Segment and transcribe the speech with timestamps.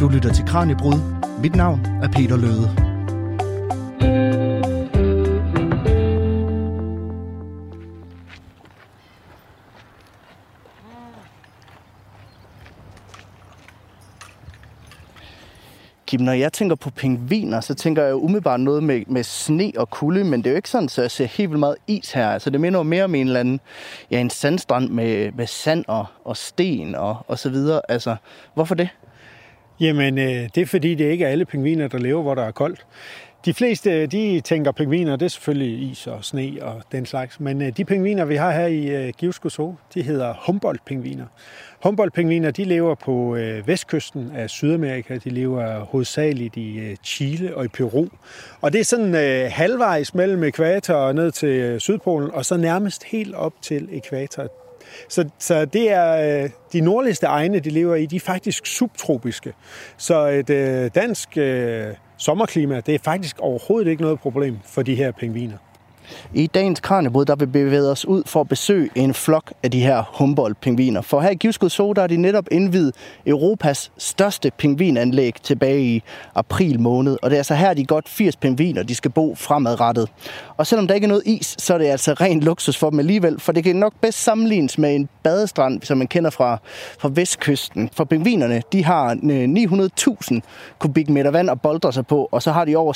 [0.00, 0.94] Du lytter til Kranjebrud.
[1.42, 2.88] Mit navn er Peter Løde.
[16.06, 19.72] Kim, når jeg tænker på pingviner, så tænker jeg jo umiddelbart noget med, med sne
[19.76, 22.12] og kulde, men det er jo ikke sådan, så jeg ser helt vildt meget is
[22.12, 22.28] her.
[22.28, 23.60] Altså, det minder jo mere om en eller anden,
[24.10, 27.80] ja, en sandstrand med, med sand og, og sten og, og så videre.
[27.88, 28.16] Altså,
[28.54, 28.88] hvorfor det?
[29.80, 32.50] Jamen, øh, det er fordi, det ikke er alle pingviner, der lever, hvor der er
[32.50, 32.86] koldt.
[33.44, 37.40] De fleste, øh, de tænker pingviner, det er selvfølgelig is og sne og den slags.
[37.40, 41.24] Men øh, de pingviner, vi har her i Givsko Zoo, de hedder Humboldt-pingviner.
[41.82, 43.36] Humboldt-pingviner, de lever på
[43.66, 45.16] vestkysten af Sydamerika.
[45.16, 48.06] De lever hovedsageligt i Chile og i Peru.
[48.60, 49.14] Og det er sådan
[49.50, 54.67] halvvejs mellem ekvator og ned til Sydpolen, og så nærmest helt op til ekvator.
[55.08, 59.52] Så, så det er øh, de nordligste egne, de lever i, de er faktisk subtropiske.
[59.96, 64.94] Så et øh, dansk øh, sommerklima, det er faktisk overhovedet ikke noget problem for de
[64.94, 65.56] her pingviner.
[66.34, 69.70] I dagens Kranjebrud, der vil vi bevæge os ud for at besøge en flok af
[69.70, 71.00] de her Humboldt-pingviner.
[71.00, 72.94] For her i Givskud Zoo, der er de netop indvidet
[73.26, 76.02] Europas største pingvinanlæg tilbage i
[76.34, 77.18] april måned.
[77.22, 80.08] Og det er altså her, de godt 80 pingviner, de skal bo fremadrettet.
[80.56, 82.98] Og selvom der ikke er noget is, så er det altså ren luksus for dem
[82.98, 86.58] alligevel, for det kan nok bedst sammenlignes med en badestrand, som man kender fra,
[86.98, 87.90] fra vestkysten.
[87.92, 90.40] For pingvinerne, de har øh, 900.000
[90.78, 92.92] kubikmeter vand at boldre sig på, og så har de over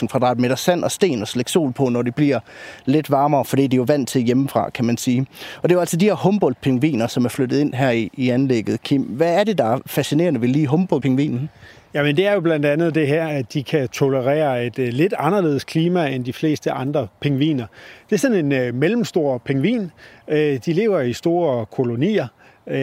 [0.00, 2.40] 6.000 kvadratmeter sand og sten og slække sol på, når de bliver
[2.84, 5.26] lidt varmere, fordi de er jo vant til hjemmefra, kan man sige.
[5.62, 8.28] Og det er jo altså de her Humboldt-pingviner, som er flyttet ind her i, i
[8.28, 8.82] anlægget.
[8.82, 11.48] Kim, hvad er det, der er fascinerende ved lige Humboldt-pingvinen?
[11.94, 15.14] Jamen det er jo blandt andet det her, at de kan tolerere et uh, lidt
[15.18, 17.66] anderledes klima end de fleste andre pingviner.
[18.10, 19.90] Det er sådan en uh, mellemstor pingvin.
[20.28, 22.26] Uh, de lever i store kolonier,
[22.66, 22.74] uh,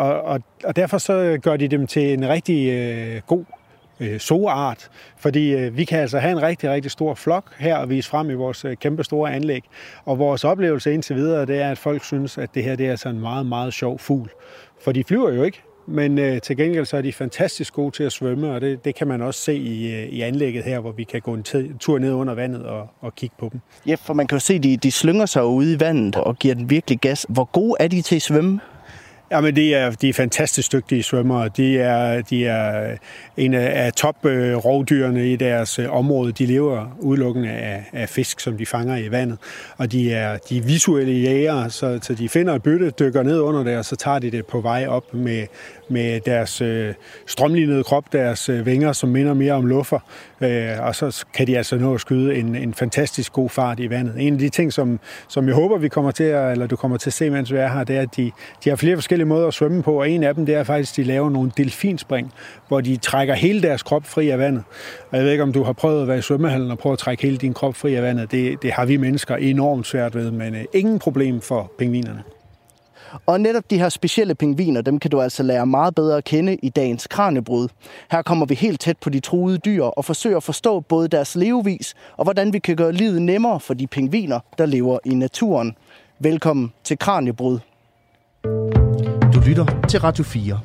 [0.00, 3.44] og, og, og derfor så gør de dem til en rigtig uh, god
[4.00, 7.90] øh, soart, fordi øh, vi kan altså have en rigtig, rigtig stor flok her og
[7.90, 9.64] vise frem i vores øh, kæmpe store anlæg.
[10.04, 12.90] Og vores oplevelse indtil videre, det er, at folk synes, at det her det er
[12.90, 14.30] altså en meget, meget sjov fugl.
[14.84, 18.04] For de flyver jo ikke, men øh, til gengæld så er de fantastisk gode til
[18.04, 20.92] at svømme, og det, det kan man også se i, øh, i anlægget her, hvor
[20.92, 21.42] vi kan gå en
[21.80, 23.60] tur ned under vandet og, og kigge på dem.
[23.86, 26.36] Ja, for man kan jo se, at de, de slynger sig ude i vandet og
[26.36, 27.26] giver den virkelig gas.
[27.28, 28.60] Hvor gode er de til at svømme?
[29.30, 31.48] Jamen, de er, de er fantastisk dygtige svømmere.
[31.48, 32.96] De er, de er
[33.36, 36.32] en af top-rovdyrene øh, i deres øh, område.
[36.32, 39.38] De lever udelukkende af, af fisk, som de fanger i vandet.
[39.76, 43.40] Og de er, de er visuelle jægere, så, så de finder et bytte, dykker ned
[43.40, 45.46] under det, og så tager de det på vej op med,
[45.90, 46.94] med deres øh,
[47.26, 49.98] strømlignede krop, deres øh, vinger, som minder mere om luffer.
[50.40, 53.90] Øh, og så kan de altså nå at skyde en, en fantastisk god fart i
[53.90, 54.14] vandet.
[54.18, 56.96] En af de ting, som, som jeg håber, vi kommer til at, eller du kommer
[56.96, 58.30] til at se, mens vi er her, det er, at de,
[58.64, 60.92] de har flere forskellige måder at svømme på, og en af dem, det er faktisk,
[60.92, 62.32] at de laver nogle delfinspring,
[62.68, 64.62] hvor de trækker hele deres krop fri af vandet.
[65.10, 66.98] Og jeg ved ikke, om du har prøvet at være i svømmehallen og prøve at
[66.98, 68.32] trække hele din krop fri af vandet.
[68.32, 72.22] Det, det har vi mennesker enormt svært ved, men øh, ingen problem for pingvinerne.
[73.26, 76.56] Og netop de her specielle pingviner, dem kan du altså lære meget bedre at kende
[76.62, 77.68] i dagens Kranjebrud.
[78.10, 81.36] Her kommer vi helt tæt på de truede dyr og forsøger at forstå både deres
[81.36, 85.76] levevis og hvordan vi kan gøre livet nemmere for de pingviner, der lever i naturen.
[86.18, 87.58] Velkommen til Kranjebrud.
[89.34, 90.60] Du lytter til Radio 4.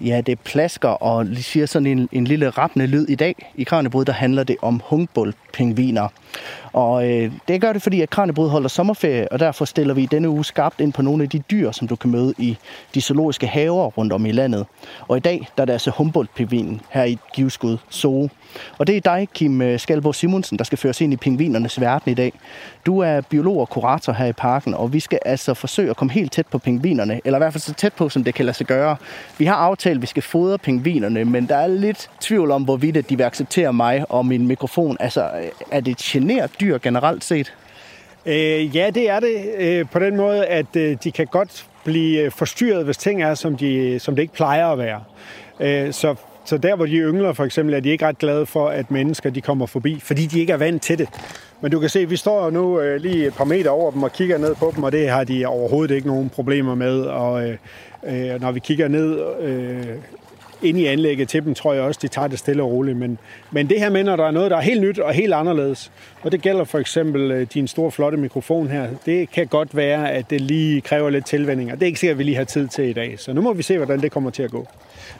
[0.00, 3.52] Ja, det plasker og siger sådan en, en lille rappende lyd i dag.
[3.54, 6.08] I Kranjebrud, der handler det om Humboldt-pingviner.
[6.72, 10.28] Og øh, det gør det, fordi at Kranjebrud holder sommerferie, og derfor stiller vi denne
[10.28, 12.56] uge skarpt ind på nogle af de dyr, som du kan møde i
[12.94, 14.66] de zoologiske haver rundt om i landet.
[15.08, 18.28] Og i dag, der er det altså Humboldt-pingvinen her i Givskud Zoo.
[18.78, 21.80] Og det er dig, Kim Skalbo Skalborg Simonsen, der skal føre os ind i pingvinernes
[21.80, 22.32] verden i dag.
[22.86, 26.12] Du er biolog og kurator her i parken, og vi skal altså forsøge at komme
[26.12, 28.56] helt tæt på pingvinerne, eller i hvert fald så tæt på, som det kan lade
[28.56, 28.96] sig gøre.
[29.38, 33.10] Vi har aftalt, at vi skal fodre pingvinerne, men der er lidt tvivl om, hvorvidt
[33.10, 34.96] de vil acceptere mig og min mikrofon.
[35.00, 35.30] Altså,
[35.70, 37.52] er det et genert dyr generelt set?
[38.26, 39.44] Øh, ja, det er det.
[39.58, 43.34] Øh, på den måde, at øh, de kan godt blive øh, forstyrret, hvis ting er,
[43.34, 45.00] som, de, som det ikke plejer at være.
[45.60, 46.14] Øh, så
[46.46, 49.30] så der, hvor de yngler for eksempel, er de ikke ret glade for, at mennesker
[49.30, 51.08] de kommer forbi, fordi de ikke er vant til det.
[51.60, 54.02] Men du kan se, at vi står nu øh, lige et par meter over dem
[54.02, 57.00] og kigger ned på dem, og det har de overhovedet ikke nogen problemer med.
[57.00, 57.56] Og øh,
[58.06, 59.86] øh, når vi kigger ned øh,
[60.62, 62.96] ind i anlægget til dem, tror jeg også, de tager det stille og roligt.
[62.96, 63.18] Men,
[63.50, 65.92] men det her med, når der er noget, der er helt nyt og helt anderledes,
[66.22, 70.12] og det gælder for eksempel øh, din store, flotte mikrofon her, det kan godt være,
[70.12, 72.44] at det lige kræver lidt tilvænding, og det er ikke sikkert, at vi lige har
[72.44, 73.14] tid til i dag.
[73.18, 74.66] Så nu må vi se, hvordan det kommer til at gå.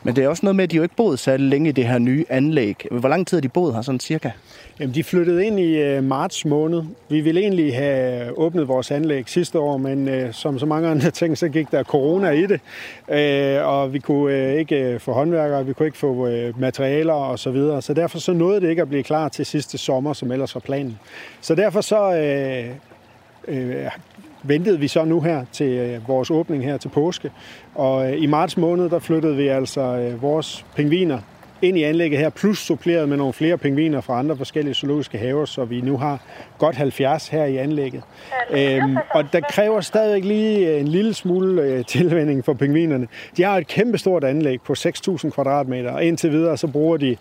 [0.03, 1.87] Men det er også noget med, at de jo ikke boet så længe i det
[1.87, 2.87] her nye anlæg.
[2.91, 4.31] Hvor lang tid har de boet her, sådan cirka?
[4.81, 6.83] Jamen, de flyttede ind i øh, marts måned.
[7.09, 11.11] Vi ville egentlig have åbnet vores anlæg sidste år, men øh, som så mange andre
[11.21, 12.61] ting, så gik der corona i det.
[13.11, 17.13] Øh, og vi kunne øh, ikke øh, få håndværkere, vi kunne ikke få øh, materialer
[17.13, 17.83] og så videre.
[17.83, 20.61] Så derfor så nåede det ikke at blive klar til sidste sommer, som ellers var
[20.61, 20.99] planen.
[21.41, 22.67] Så derfor så øh,
[23.49, 23.91] øh,
[24.49, 27.31] ventede vi så nu her til øh, vores åbning her til påske.
[27.75, 31.19] Og øh, i marts måned, der flyttede vi altså øh, vores pingviner
[31.63, 35.45] ind i anlægget her, plus suppleret med nogle flere pingviner fra andre forskellige zoologiske haver,
[35.45, 36.21] så vi nu har
[36.59, 38.03] godt 70 her i anlægget.
[38.51, 43.09] Øhm, og der kræver stadigvæk lige en lille smule øh, tilvænding for pingvinerne.
[43.37, 47.17] De har et kæmpestort anlæg på 6.000 kvadratmeter, og indtil videre så bruger de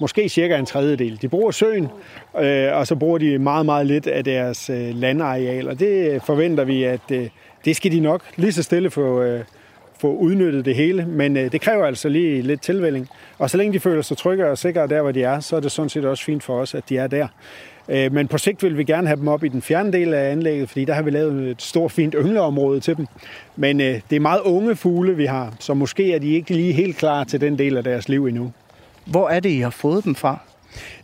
[0.00, 1.18] måske cirka en tredjedel.
[1.22, 1.88] De bruger søen,
[2.40, 6.20] øh, og så bruger de meget, meget lidt af deres øh, landareal, og det øh,
[6.26, 7.28] forventer vi, at øh,
[7.64, 9.44] det skal de nok lige så stille få, øh,
[10.00, 13.08] få udnyttet det hele, men øh, det kræver altså lige lidt tilvælling.
[13.38, 15.60] Og så længe de føler sig trygge og sikre der, hvor de er, så er
[15.60, 17.28] det sådan set også fint for os, at de er der.
[17.88, 20.30] Øh, men på sigt vil vi gerne have dem op i den fjerne del af
[20.30, 23.06] anlægget, fordi der har vi lavet et stort, fint yngleområde til dem.
[23.56, 26.72] Men øh, det er meget unge fugle, vi har, så måske er de ikke lige
[26.72, 28.52] helt klar til den del af deres liv endnu.
[29.10, 30.38] Hvor er det, I har fået dem fra?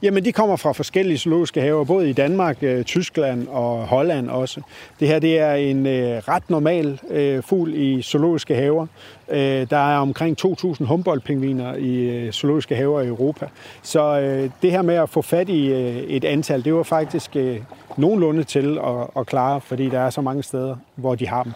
[0.03, 4.61] Jamen, de kommer fra forskellige zoologiske haver, både i Danmark, øh, Tyskland og Holland også.
[5.01, 8.87] Det her det er en øh, ret normal øh, fugl i zoologiske haver.
[9.29, 13.49] Øh, der er omkring 2.000 Humboldt-pingviner i øh, zoologiske haver i Europa.
[13.83, 17.37] Så øh, det her med at få fat i øh, et antal, det var faktisk
[17.37, 17.61] øh,
[17.97, 21.53] nogenlunde til at, at klare, fordi der er så mange steder, hvor de har dem.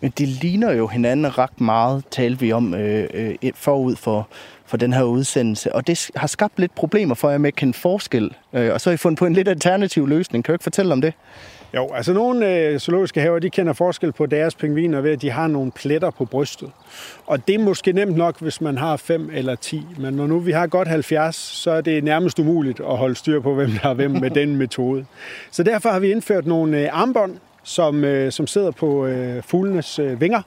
[0.00, 4.28] Men de ligner jo hinanden ret meget, talte vi om øh, øh, forud for,
[4.68, 5.74] for den her udsendelse.
[5.74, 8.34] Og det har skabt lidt problemer for jer med at kende forskel.
[8.52, 10.44] Øh, og så har I fundet på en lidt alternativ løsning.
[10.44, 11.12] Kan du ikke fortælle om det?
[11.74, 15.30] Jo, altså nogle øh, zoologiske haver, de kender forskel på deres pingviner ved, at de
[15.30, 16.70] har nogle pletter på brystet.
[17.26, 19.86] Og det er måske nemt nok, hvis man har 5 eller 10.
[19.98, 23.40] Men når nu vi har godt 70, så er det nærmest umuligt at holde styr
[23.40, 25.04] på, hvem der er hvem med den metode.
[25.50, 29.98] Så derfor har vi indført nogle øh, armbånd, som, øh, som sidder på øh, fuglenes
[29.98, 30.42] øh, vinger.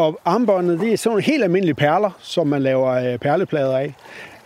[0.00, 3.94] Og armbåndet, det er sådan nogle helt almindelige perler, som man laver øh, perleplader af.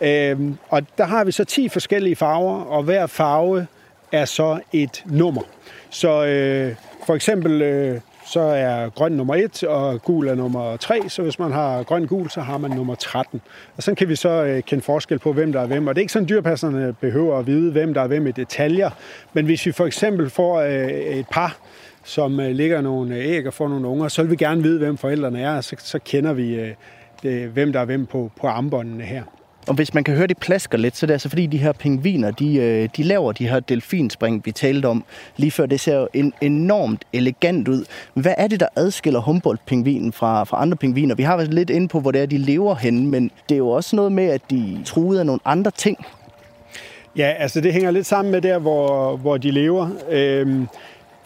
[0.01, 3.67] Øh, og der har vi så 10 forskellige farver, og hver farve
[4.11, 5.41] er så et nummer.
[5.89, 6.75] Så øh,
[7.05, 11.39] for eksempel øh, så er grøn nummer 1, og gul er nummer 3, så hvis
[11.39, 13.41] man har grøn-gul, så har man nummer 13.
[13.77, 15.87] Og så kan vi så øh, kende forskel på, hvem der er hvem.
[15.87, 18.89] Og det er ikke sådan, dyrpasserne behøver at vide, hvem der er hvem i detaljer.
[19.33, 21.57] Men hvis vi for eksempel får øh, et par,
[22.05, 24.97] som øh, ligger nogle æg og får nogle unger, så vil vi gerne vide, hvem
[24.97, 26.69] forældrene er, og så, så kender vi, øh,
[27.23, 29.23] det, hvem der er hvem på, på armbåndene her.
[29.67, 31.71] Og hvis man kan høre, det plasker lidt, så det er altså fordi, de her
[31.71, 35.03] pingviner, de, øh, de laver de her delfinspring, vi talte om
[35.37, 35.65] lige før.
[35.65, 37.85] Det ser jo en, enormt elegant ud.
[38.13, 41.15] Hvad er det, der adskiller Humboldt-pingvinen fra, fra andre pingviner?
[41.15, 43.59] Vi har været lidt inde på, hvor det er, de lever henne, men det er
[43.59, 46.05] jo også noget med, at de truede af nogle andre ting.
[47.17, 49.89] Ja, altså det hænger lidt sammen med der, hvor, hvor de lever.
[50.09, 50.67] Øhm,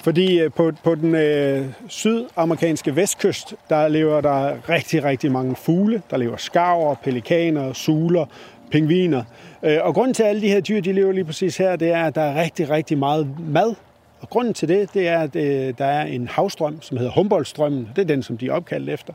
[0.04, 6.01] fordi øh, på, på den øh, sydamerikanske vestkyst, der lever der rigtig, rigtig mange fugle.
[6.12, 8.25] Der lever skarver, pelikaner, suler,
[8.72, 9.24] pingviner.
[9.63, 11.92] Øh, og grunden til, at alle de her dyr, de lever lige præcis her, det
[11.92, 13.75] er, at der er rigtig, rigtig meget mad.
[14.22, 17.90] Og grunden til det, det er, at øh, der er en havstrøm, som hedder Humboldtstrømmen.
[17.96, 19.13] Det er den, som de er opkaldt efter.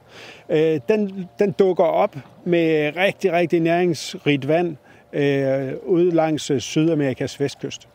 [0.49, 4.77] Øh, den, den dukker op med rigtig, rigtig næringsrigt vand
[5.13, 7.89] øh, ude langs øh, Sydamerikas vestkyst.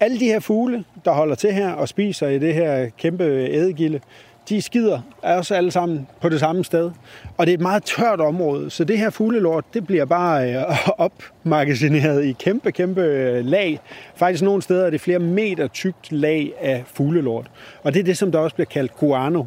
[0.00, 4.00] Alle de her fugle, der holder til her og spiser i det her kæmpe ædegilde,
[4.48, 6.90] de skider er også alle sammen på det samme sted.
[7.36, 10.64] Og det er et meget tørt område, så det her fuglelort, det bliver bare øh,
[11.06, 13.80] opmagasineret i kæmpe, kæmpe øh, lag.
[14.16, 17.50] Faktisk nogle steder er det flere meter tykt lag af fuglelort.
[17.82, 19.44] Og det er det, som der også bliver kaldt guano.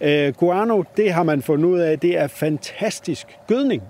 [0.00, 3.82] Øh, guano, det har man fundet ud af, det er fantastisk gødning.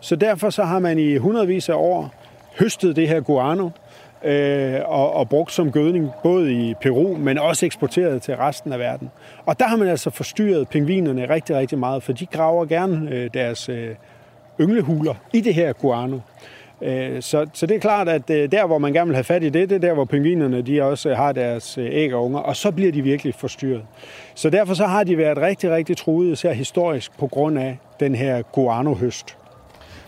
[0.00, 2.14] Så derfor så har man i hundredvis af år
[2.58, 3.70] høstet det her guano,
[4.24, 8.78] øh, og, og brugt som gødning, både i Peru, men også eksporteret til resten af
[8.78, 9.10] verden.
[9.46, 13.30] Og der har man altså forstyrret pingvinerne rigtig, rigtig meget, for de graver gerne øh,
[13.34, 13.94] deres øh,
[14.60, 16.18] ynglehuler i det her guano.
[16.82, 19.42] Øh, så, så det er klart, at øh, der, hvor man gerne vil have fat
[19.42, 22.24] i det, det er der, hvor pingvinerne de også øh, har deres øh, æg og
[22.24, 23.82] unger, og så bliver de virkelig forstyrret.
[24.34, 28.14] Så derfor så har de været rigtig, rigtig truet, især historisk, på grund af den
[28.14, 29.36] her guano-høst.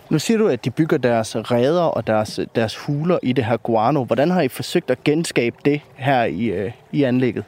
[0.09, 3.57] Nu siger du, at de bygger deres reder og deres, deres huler i det her
[3.57, 4.03] guano.
[4.03, 7.43] Hvordan har I forsøgt at genskabe det her i, øh, i anlægget?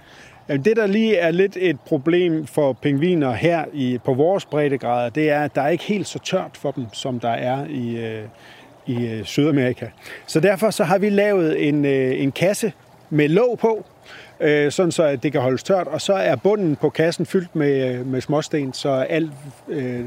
[0.50, 5.10] Jamen, det, der lige er lidt et problem for pingviner her i, på vores breddegrader,
[5.10, 7.98] det er, at der er ikke helt så tørt for dem, som der er i,
[7.98, 8.24] øh,
[8.86, 9.86] i øh, Sydamerika.
[10.28, 12.74] Så derfor så har vi lavet en, øh, en kasse
[13.10, 13.86] med låg på,
[14.39, 17.56] øh, sådan så at det kan holdes tørt, og så er bunden på kassen fyldt
[17.56, 19.32] med, øh, med småsten, så alt
[19.68, 20.06] øh,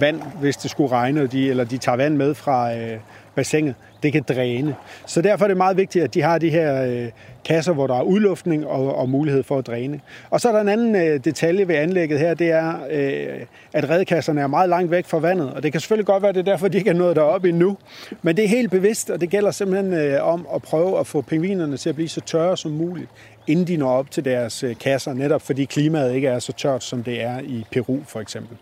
[0.00, 2.98] vand, hvis det skulle regne, de, eller de tager vand med fra øh,
[3.34, 3.74] bassinet.
[4.02, 4.74] Det kan dræne.
[5.06, 7.08] Så derfor er det meget vigtigt, at de har de her øh,
[7.44, 10.00] kasser, hvor der er udluftning og, og mulighed for at dræne.
[10.30, 13.40] Og så er der en anden øh, detalje ved anlægget her, det er, øh,
[13.72, 15.52] at redkasserne er meget langt væk fra vandet.
[15.52, 17.76] Og det kan selvfølgelig godt være, det er derfor, de ikke er nået derop endnu.
[18.22, 21.20] Men det er helt bevidst, og det gælder simpelthen øh, om at prøve at få
[21.20, 23.08] pingvinerne til at blive så tørre som muligt
[23.46, 26.84] inden de når op til deres øh, kasser, netop fordi klimaet ikke er så tørt,
[26.84, 28.56] som det er i Peru for eksempel.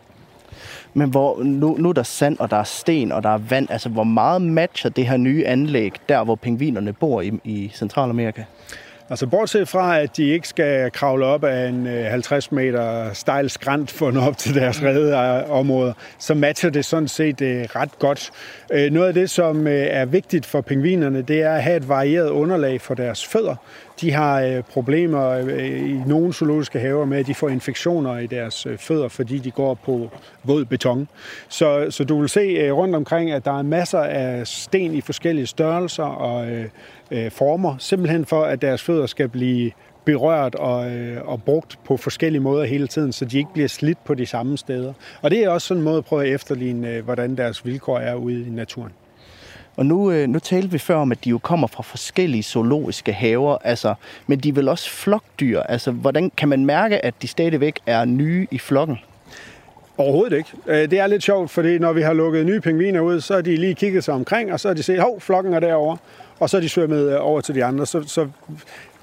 [0.95, 3.71] Men hvor, nu, nu er der sand, og der er sten, og der er vand.
[3.71, 8.43] Altså, hvor meget matcher det her nye anlæg, der hvor pingvinerne bor i, i Centralamerika?
[9.13, 13.51] Altså bortset fra, at de ikke skal kravle op af en 50 øh, meter stejl
[13.51, 17.65] skrant for at nå op til deres redde områder, så matcher det sådan set øh,
[17.77, 18.31] ret godt.
[18.73, 22.31] Øh, noget af det, som er vigtigt for pingvinerne, det er at have et varieret
[22.31, 23.57] underlag for deres fødder.
[24.01, 29.09] De har problemer i nogle zoologiske haver med, at de får infektioner i deres fødder,
[29.09, 30.11] fordi de går på
[30.45, 31.09] våd beton.
[31.49, 35.47] Så, så du vil se rundt omkring, at der er masser af sten i forskellige
[35.47, 36.47] størrelser og
[37.13, 39.71] øh, former, simpelthen for, at deres fødder skal blive
[40.05, 44.05] berørt og, øh, og brugt på forskellige måder hele tiden, så de ikke bliver slidt
[44.05, 44.93] på de samme steder.
[45.23, 47.99] Og det er også sådan en måde at prøve at efterligne, øh, hvordan deres vilkår
[47.99, 48.93] er ude i naturen.
[49.77, 53.13] Og nu, øh, nu talte vi før om, at de jo kommer fra forskellige zoologiske
[53.13, 53.95] haver, altså,
[54.27, 55.61] men de er vel også flokdyr.
[55.61, 58.99] Altså, hvordan kan man mærke, at de stadigvæk er nye i flokken?
[59.99, 60.51] Overhovedet ikke.
[60.67, 63.41] Øh, det er lidt sjovt, fordi når vi har lukket nye pingviner ud, så har
[63.41, 65.97] de lige kigget sig omkring, og så har de set, hov, flokken er derovre
[66.41, 67.87] og så er de svømmet øh, over til de andre.
[67.87, 68.29] Så, så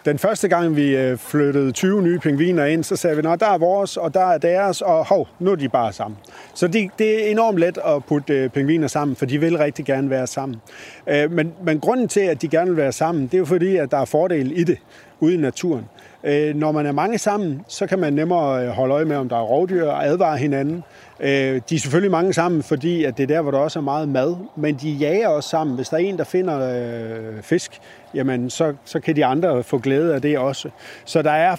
[0.06, 3.50] den første gang, vi øh, flyttede 20 nye pingviner ind, så sagde vi, at der
[3.50, 6.18] er vores, og der er deres, og hov, nu er de bare sammen.
[6.54, 9.86] Så det, det er enormt let at putte øh, pingviner sammen, for de vil rigtig
[9.86, 10.62] gerne være sammen.
[11.08, 13.92] Men, men grunden til, at de gerne vil være sammen, det er jo fordi, at
[13.92, 14.78] der er fordel i det
[15.20, 15.86] ude i naturen.
[16.24, 19.30] Øh, når man er mange sammen, så kan man nemmere øh, holde øje med, om
[19.30, 20.84] der er rovdyr og advare hinanden.
[21.20, 23.84] Øh, de er selvfølgelig mange sammen, fordi at det er der, hvor der også er
[23.84, 25.76] meget mad, men de jager også sammen.
[25.76, 27.80] Hvis der er en, der finder øh, fisk,
[28.14, 30.70] jamen så, så kan de andre få glæde af det også.
[31.06, 31.56] Så der er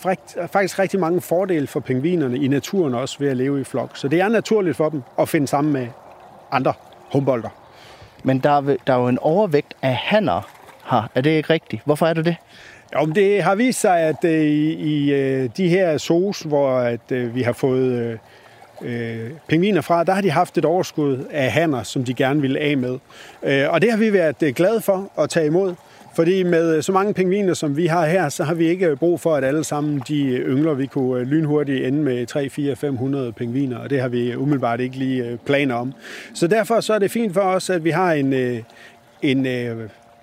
[0.52, 3.96] faktisk rigtig mange fordele for pingvinerne i naturen også ved at leve i flok.
[3.96, 5.86] Så det er naturligt for dem at finde sammen med
[6.50, 6.72] andre
[7.12, 7.48] humbolder.
[8.22, 10.50] Men der er, der er jo en overvægt af hanner
[10.90, 11.10] her.
[11.14, 11.82] Er det ikke rigtigt?
[11.84, 12.36] Hvorfor er det det?
[12.94, 16.78] Jo, men det har vist sig, at øh, i, i øh, de her sos, hvor
[16.78, 18.18] at, øh, vi har fået øh,
[18.82, 22.60] øh, pingviner fra, der har de haft et overskud af hanner, som de gerne ville
[22.60, 22.98] af med.
[23.42, 25.74] Øh, og det har vi været øh, glade for at tage imod.
[26.14, 29.20] Fordi med øh, så mange pingviner, som vi har her, så har vi ikke brug
[29.20, 30.74] for, at alle sammen de yngler.
[30.74, 34.96] Vi kunne lynhurtigt ende med 3, 4, 500 pingviner, og det har vi umiddelbart ikke
[34.96, 35.92] lige planer om.
[36.34, 38.34] Så derfor så er det fint for os, at vi har en,
[39.22, 39.46] en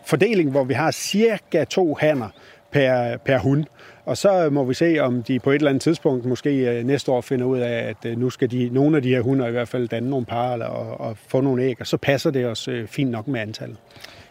[0.06, 2.30] fordeling, hvor vi har cirka to hanner
[2.78, 3.66] per, per hund.
[4.06, 7.12] Og så må vi se, om de på et eller andet tidspunkt, måske øh, næste
[7.12, 9.52] år, finder ud af, at øh, nu skal de, nogle af de her hunder i
[9.52, 12.46] hvert fald danne nogle par eller, og, og få nogle æg, og så passer det
[12.46, 13.78] os øh, fint nok med antallet.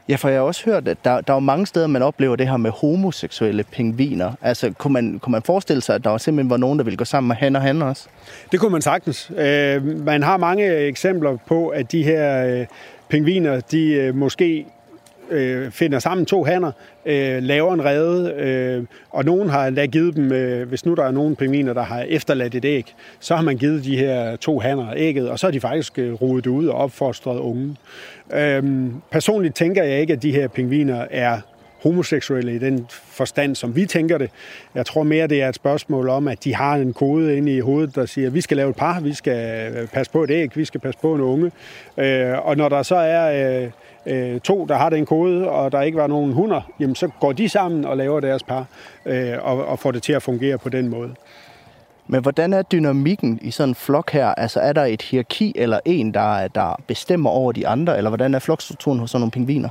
[0.08, 2.48] Ja, for jeg har også hørt, at der, der er mange steder, man oplever det
[2.48, 4.32] her med homoseksuelle pingviner.
[4.42, 7.04] Altså, kunne man, kunne man forestille sig, at der simpelthen var nogen, der ville gå
[7.04, 8.08] sammen med han og han også?
[8.52, 9.30] Det kunne man sagtens.
[9.36, 12.66] Øh, man har mange eksempler på, at de her øh,
[13.08, 14.66] pingviner, de øh, måske
[15.30, 16.72] øh, finder sammen to hanner,
[17.06, 21.04] øh, laver en rede, øh, og nogen har endda givet dem, øh, hvis nu der
[21.04, 24.58] er nogen pingviner, der har efterladt et æg, så har man givet de her to
[24.58, 27.76] hanner ægget, og så har de faktisk øh, rodet ud og opfostret unge.
[28.34, 28.64] Øh,
[29.10, 31.40] personligt tænker jeg ikke, at de her pingviner er
[31.86, 34.30] homoseksuelle i den forstand, som vi tænker det.
[34.74, 37.60] Jeg tror mere, det er et spørgsmål om, at de har en kode inde i
[37.60, 40.30] hovedet, der siger, at vi skal lave et par, vi skal øh, passe på et
[40.30, 41.50] æg, vi skal passe på en unge.
[41.96, 43.70] Øh, og når der så er øh,
[44.06, 47.32] øh, to, der har den kode, og der ikke var nogen hunder, jamen så går
[47.32, 48.66] de sammen og laver deres par,
[49.06, 51.14] øh, og, og får det til at fungere på den måde.
[52.08, 54.26] Men hvordan er dynamikken i sådan en flok her?
[54.26, 58.34] Altså er der et hierarki eller en, der, der bestemmer over de andre, eller hvordan
[58.34, 59.68] er flokstrukturen hos sådan nogle pingviner?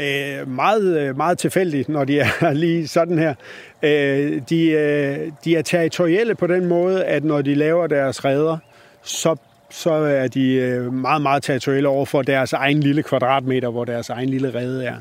[0.00, 3.34] Øh, meget, øh, meget tilfældigt, når de er lige sådan her.
[3.82, 8.58] Øh, de, øh, de er territorielle på den måde, at når de laver deres redder,
[9.02, 9.36] så
[9.70, 14.10] så er de øh, meget, meget territorielle over for deres egen lille kvadratmeter, hvor deres
[14.10, 14.96] egen lille rede er.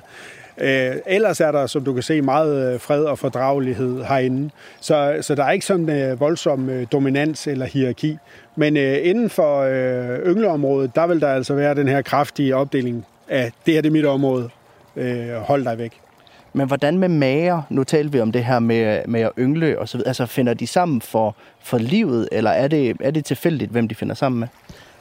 [0.62, 4.50] Øh, ellers er der, som du kan se, meget øh, fred og fordragelighed herinde.
[4.82, 8.18] Så, så der er ikke sådan øh, voldsom øh, dominans eller hierarki.
[8.56, 13.06] Men øh, inden for øh, yngleområdet, der vil der altså være den her kraftige opdeling
[13.28, 14.50] af, det her det er mit område,
[14.98, 16.02] øh, hold dig væk.
[16.54, 17.62] Men hvordan med mager?
[17.70, 20.08] Nu talte vi om det her med, med at yngle og så videre.
[20.08, 23.96] Altså finder de sammen for, for livet, eller er det, er det tilfældigt, hvem de
[23.96, 24.48] finder sammen med?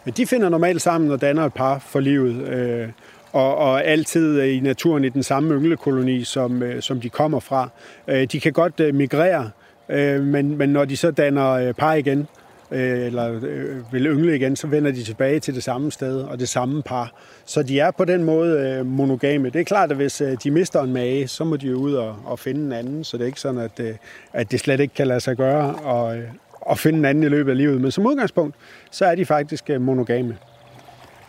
[0.04, 2.48] Men de finder normalt sammen og danner et par for livet.
[2.48, 2.88] Øh,
[3.32, 7.68] og, og altid i naturen i den samme ynglekoloni, som, øh, som de kommer fra.
[8.08, 9.50] Øh, de kan godt øh, migrere,
[9.88, 12.28] øh, men, men når de så danner øh, par igen,
[12.70, 16.40] øh, eller øh, vil yngle igen, så vender de tilbage til det samme sted og
[16.40, 17.12] det samme par.
[17.44, 19.50] Så de er på den måde øh, monogame.
[19.50, 21.94] Det er klart, at hvis øh, de mister en mage, så må de jo ud
[21.94, 23.94] og, og finde en anden, så det er ikke sådan, at, øh,
[24.32, 26.25] at det slet ikke kan lade sig gøre og, øh,
[26.70, 27.80] at finde en anden i løbet af livet.
[27.80, 28.54] Men som udgangspunkt,
[28.90, 30.37] så er de faktisk øh, monogame.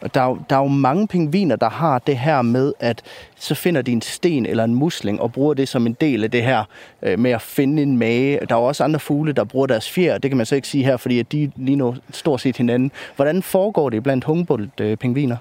[0.02, 3.02] Og der er, jo, der er jo mange pingviner, der har det her med, at
[3.40, 6.32] så finder de en sten eller en musling og bruger det som en del af
[6.32, 6.64] det her
[7.02, 8.40] øh, med at finde en mage.
[8.50, 10.18] Der er jo også andre fugle, der bruger deres fjer.
[10.18, 12.92] Det kan man så ikke sige her, fordi at de lige nu stort set hinanden.
[13.16, 15.38] Hvordan foregår det blandt Humboldt-pingviner?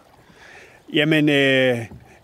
[0.92, 1.78] Jamen, øh,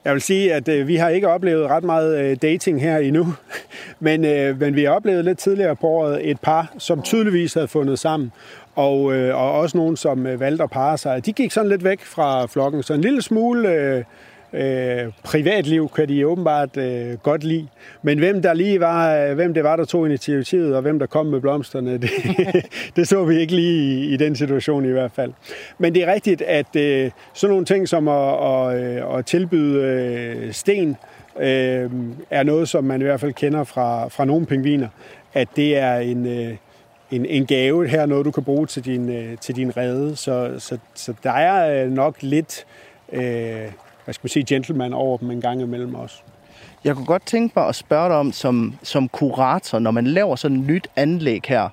[0.05, 3.27] jeg vil sige, at øh, vi har ikke oplevet ret meget øh, dating her endnu,
[4.01, 7.69] men, øh, men vi har oplevet lidt tidligere på året et par, som tydeligvis havde
[7.69, 8.33] fundet sammen,
[8.75, 11.27] og, øh, og også nogen, som øh, valgte at parre sig.
[11.27, 14.05] De gik sådan lidt væk fra flokken, så en lille smule øh,
[14.53, 17.69] øh, privatliv kan de åbenbart øh, godt lide.
[18.03, 21.07] Men hvem der lige var, øh, hvem det var, der tog initiativet, og hvem der
[21.07, 22.11] kom med blomsterne, det,
[22.97, 25.33] det så vi ikke lige i, i den situation i hvert fald.
[25.79, 29.83] Men det er rigtigt, at øh, sådan nogle ting som at, at, øh, at tilbyde
[29.83, 30.97] øh, sten,
[31.41, 31.91] øh,
[32.31, 34.89] er noget, som man i hvert fald kender fra, fra nogle pingviner,
[35.35, 36.27] at det er en...
[36.27, 36.55] Øh,
[37.13, 40.17] en, en gave her, noget du kan bruge til din, øh, til din rede.
[40.17, 42.67] Så, så, så der er øh, nok lidt,
[43.13, 43.23] øh,
[44.05, 46.25] hvad skal man sige, gentleman over dem en gang imellem os.
[46.85, 50.37] Jeg kunne godt tænke mig at spørge dig om, som, som kurator, når man laver
[50.37, 51.69] sådan et nyt anlæg her,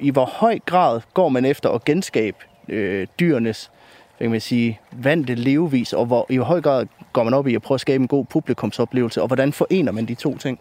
[0.00, 2.36] i hvor høj grad går man efter at genskabe
[2.68, 3.70] øh, dyrenes
[4.16, 7.46] hvad kan man sige, vante levevis, og hvor, i hvor høj grad går man op
[7.46, 10.58] i at prøve at skabe en god publikumsoplevelse, og hvordan forener man de to ting?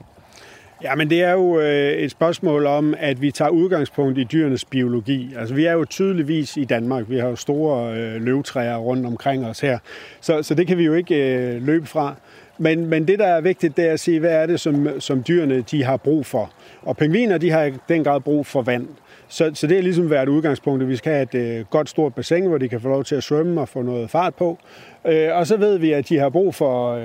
[0.85, 4.65] Ja, men det er jo øh, et spørgsmål om, at vi tager udgangspunkt i dyrenes
[4.65, 5.33] biologi.
[5.37, 7.09] Altså, vi er jo tydeligvis i Danmark.
[7.09, 9.79] Vi har jo store øh, løvtræer rundt omkring os her.
[10.21, 12.15] Så, så det kan vi jo ikke øh, løbe fra.
[12.57, 15.23] Men, men det, der er vigtigt, det er at se, hvad er det, som, som
[15.27, 16.51] dyrene de har brug for.
[16.81, 18.87] Og pingviner, de har i den grad brug for vand.
[19.27, 20.89] Så, så det er ligesom været udgangspunktet.
[20.89, 23.23] Vi skal have et øh, godt stort bassin, hvor de kan få lov til at
[23.23, 24.57] svømme og få noget fart på.
[25.07, 27.03] Øh, og så ved vi, at de har brug for øh,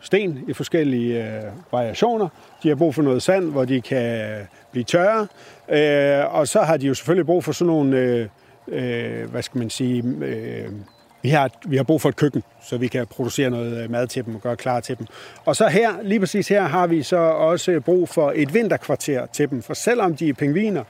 [0.00, 2.28] sten i forskellige øh, variationer.
[2.62, 5.26] De har brug for noget sand, hvor de kan øh, blive tørre.
[5.68, 8.28] Øh, og så har de jo selvfølgelig brug for sådan nogle, øh,
[8.68, 10.72] øh, hvad skal man sige, øh,
[11.22, 14.06] vi har, vi har brug for et køkken, så vi kan producere noget øh, mad
[14.06, 15.06] til dem og gøre klar til dem.
[15.44, 19.50] Og så her, lige præcis her, har vi så også brug for et vinterkvarter til
[19.50, 19.62] dem.
[19.62, 20.84] For selvom de er pingviner,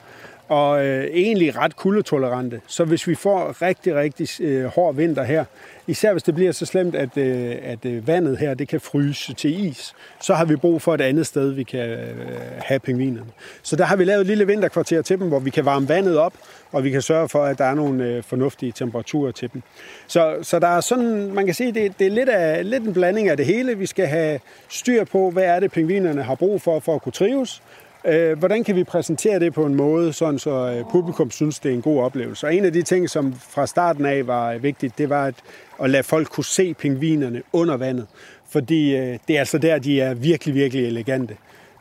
[0.48, 2.60] og øh, egentlig ret kuldetolerante.
[2.66, 5.44] Så hvis vi får rigtig, rigtig øh, hård vinter her,
[5.86, 9.34] især hvis det bliver så slemt, at, øh, at øh, vandet her det kan fryse
[9.34, 12.16] til is, så har vi brug for et andet sted, vi kan øh,
[12.58, 13.30] have pingvinerne.
[13.62, 16.18] Så der har vi lavet et lille vinterkvarter til dem, hvor vi kan varme vandet
[16.18, 16.32] op,
[16.72, 19.62] og vi kan sørge for, at der er nogle øh, fornuftige temperaturer til dem.
[20.06, 22.92] Så, så der er sådan, man kan sige, det, det er lidt, af, lidt en
[22.92, 23.78] blanding af det hele.
[23.78, 27.12] Vi skal have styr på, hvad er det, pingvinerne har brug for, for at kunne
[27.12, 27.62] trives,
[28.08, 31.70] Øh, hvordan kan vi præsentere det på en måde, sådan så øh, publikum synes, det
[31.70, 32.46] er en god oplevelse?
[32.46, 35.34] Og en af de ting, som fra starten af var øh, vigtigt, det var at,
[35.82, 38.06] at lade folk kunne se pingvinerne under vandet.
[38.48, 41.36] Fordi øh, det er altså der, de er virkelig, virkelig elegante.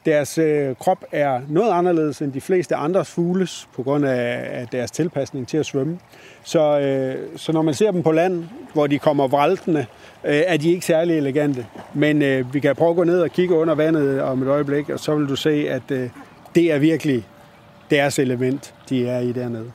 [0.07, 4.91] Deres øh, krop er noget anderledes end de fleste andres fugles, på grund af, deres
[4.91, 5.99] tilpasning til at svømme.
[6.43, 9.85] Så, øh, så når man ser dem på land, hvor de kommer vraltende,
[10.23, 11.65] øh, er de ikke særlig elegante.
[11.93, 14.89] Men øh, vi kan prøve at gå ned og kigge under vandet om et øjeblik,
[14.89, 16.09] og så vil du se, at øh,
[16.55, 17.25] det er virkelig
[17.89, 19.71] deres element, de er i dernede.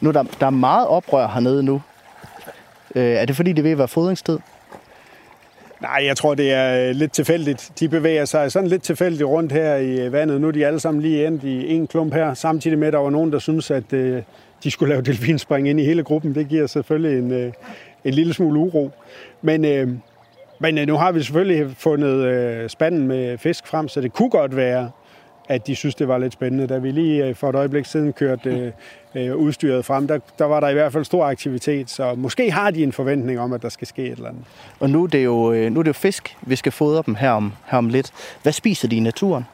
[0.00, 1.82] Nu der, der er meget oprør hernede nu.
[2.94, 4.38] Øh, er det fordi, det vil være fodringstid?
[5.82, 7.72] Nej, jeg tror, det er øh, lidt tilfældigt.
[7.80, 10.40] De bevæger sig sådan lidt tilfældigt rundt her i øh, vandet.
[10.40, 12.98] Nu er de alle sammen lige endt i en klump her, samtidig med, at der
[12.98, 14.22] var nogen, der synes, at øh,
[14.64, 16.34] de skulle lave delfinspring ind i hele gruppen.
[16.34, 17.52] Det giver selvfølgelig en, øh,
[18.04, 18.90] en lille smule uro.
[19.42, 19.88] Men, øh,
[20.60, 24.30] men øh, nu har vi selvfølgelig fundet øh, spanden med fisk frem, så det kunne
[24.30, 24.90] godt være,
[25.48, 26.66] at de synes, det var lidt spændende.
[26.66, 28.72] Da vi lige øh, for et øjeblik siden kørte
[29.14, 32.50] øh, øh, udstyret frem, der, der var der i hvert fald stor aktivitet, så måske
[32.50, 34.44] har de en forventning om, at der skal ske et eller andet.
[34.80, 35.32] Og nu er det jo,
[35.70, 38.12] nu er det jo fisk, vi skal fodre dem her om, her om lidt.
[38.42, 39.44] Hvad spiser de i naturen?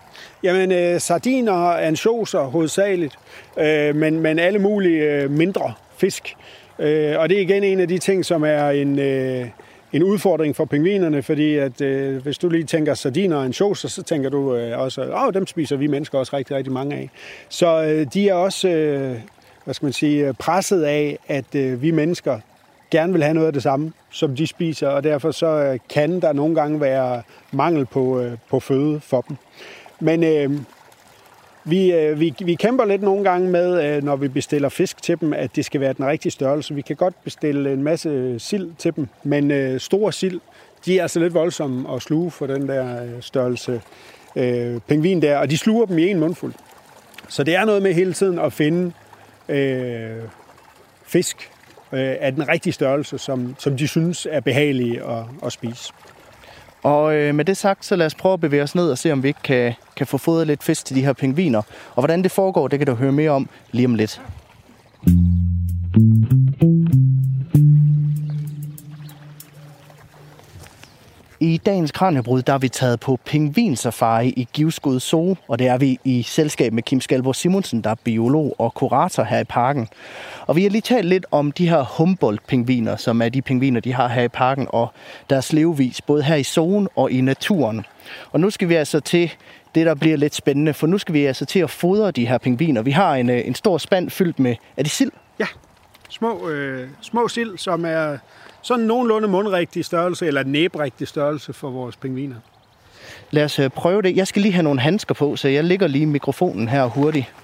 [0.42, 3.18] Jamen, øh, sardiner og ansjoser hovedsageligt,
[3.58, 6.36] øh, men, men alle mulige øh, mindre fisk.
[6.78, 9.46] Øh, og det er igen en af de ting, som er en, øh,
[9.94, 14.02] en udfordring for pingvinerne, fordi at, øh, hvis du lige tænker sardiner og ansjoser, så
[14.02, 17.10] tænker du øh, også, at oh, dem spiser vi mennesker også rigtig, rigtig mange af.
[17.48, 19.16] Så øh, de er også, øh,
[19.64, 22.38] hvad skal man sige, øh, presset af, at øh, vi mennesker
[22.90, 26.20] gerne vil have noget af det samme, som de spiser, og derfor så øh, kan
[26.20, 29.36] der nogle gange være mangel på, øh, på føde for dem.
[30.00, 30.60] Men øh,
[31.64, 35.20] vi, øh, vi, vi kæmper lidt nogle gange med, øh, når vi bestiller fisk til
[35.20, 36.74] dem, at det skal være den rigtige størrelse.
[36.74, 40.40] Vi kan godt bestille en masse sild til dem, men øh, store sild,
[40.86, 43.80] de er altså lidt voldsomme at sluge for den der øh, størrelse
[44.36, 46.52] øh, pingvin der, og de sluger dem i en mundfuld.
[47.28, 48.92] Så det er noget med hele tiden at finde
[49.48, 50.22] øh,
[51.06, 51.50] fisk
[51.92, 55.92] øh, af den rigtige størrelse, som, som de synes er behagelige at, at spise.
[56.84, 59.12] Og øh, med det sagt, så lad os prøve at bevæge os ned og se,
[59.12, 61.62] om vi ikke kan, kan få fodret lidt fisk til de her pingviner.
[61.94, 64.20] Og hvordan det foregår, det kan du høre mere om lige om lidt.
[71.40, 75.78] I dagens Kranjebrud, der er vi taget på pingvinsafari i Givskud Zoo, og det er
[75.78, 79.88] vi i selskab med Kim Skalborg Simonsen, der er biolog og kurator her i parken.
[80.46, 83.92] Og vi har lige talt lidt om de her Humboldt-pingviner, som er de pingviner, de
[83.92, 84.92] har her i parken, og
[85.30, 87.86] deres levevis, både her i zonen og i naturen.
[88.32, 89.32] Og nu skal vi altså til
[89.74, 92.38] det, der bliver lidt spændende, for nu skal vi altså til at fodre de her
[92.38, 92.82] pingviner.
[92.82, 95.10] Vi har en, øh, en stor spand fyldt med, er det sild?
[95.38, 95.46] Ja,
[96.14, 98.18] små, øh, små sild, som er
[98.62, 102.36] sådan nogenlunde mundrigtig størrelse, eller næbrigtig størrelse for vores pingviner.
[103.30, 104.16] Lad os øh, prøve det.
[104.16, 107.34] Jeg skal lige have nogle handsker på, så jeg lægger lige mikrofonen her hurtigt.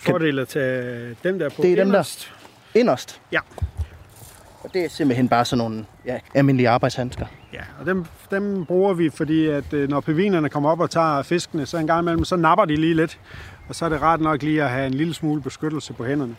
[0.00, 2.26] Fordel at tage dem der på Det er dem der?
[2.74, 3.20] inderst.
[3.32, 3.40] Ja.
[4.60, 7.26] Og det er simpelthen bare sådan nogle ja, almindelige arbejdshandsker.
[7.52, 11.22] Ja, og dem, dem bruger vi, fordi at øh, når pingvinerne kommer op og tager
[11.22, 13.18] fiskene, så en gang imellem, så napper de lige lidt.
[13.68, 16.36] Og så er det rart nok lige at have en lille smule beskyttelse på hænderne.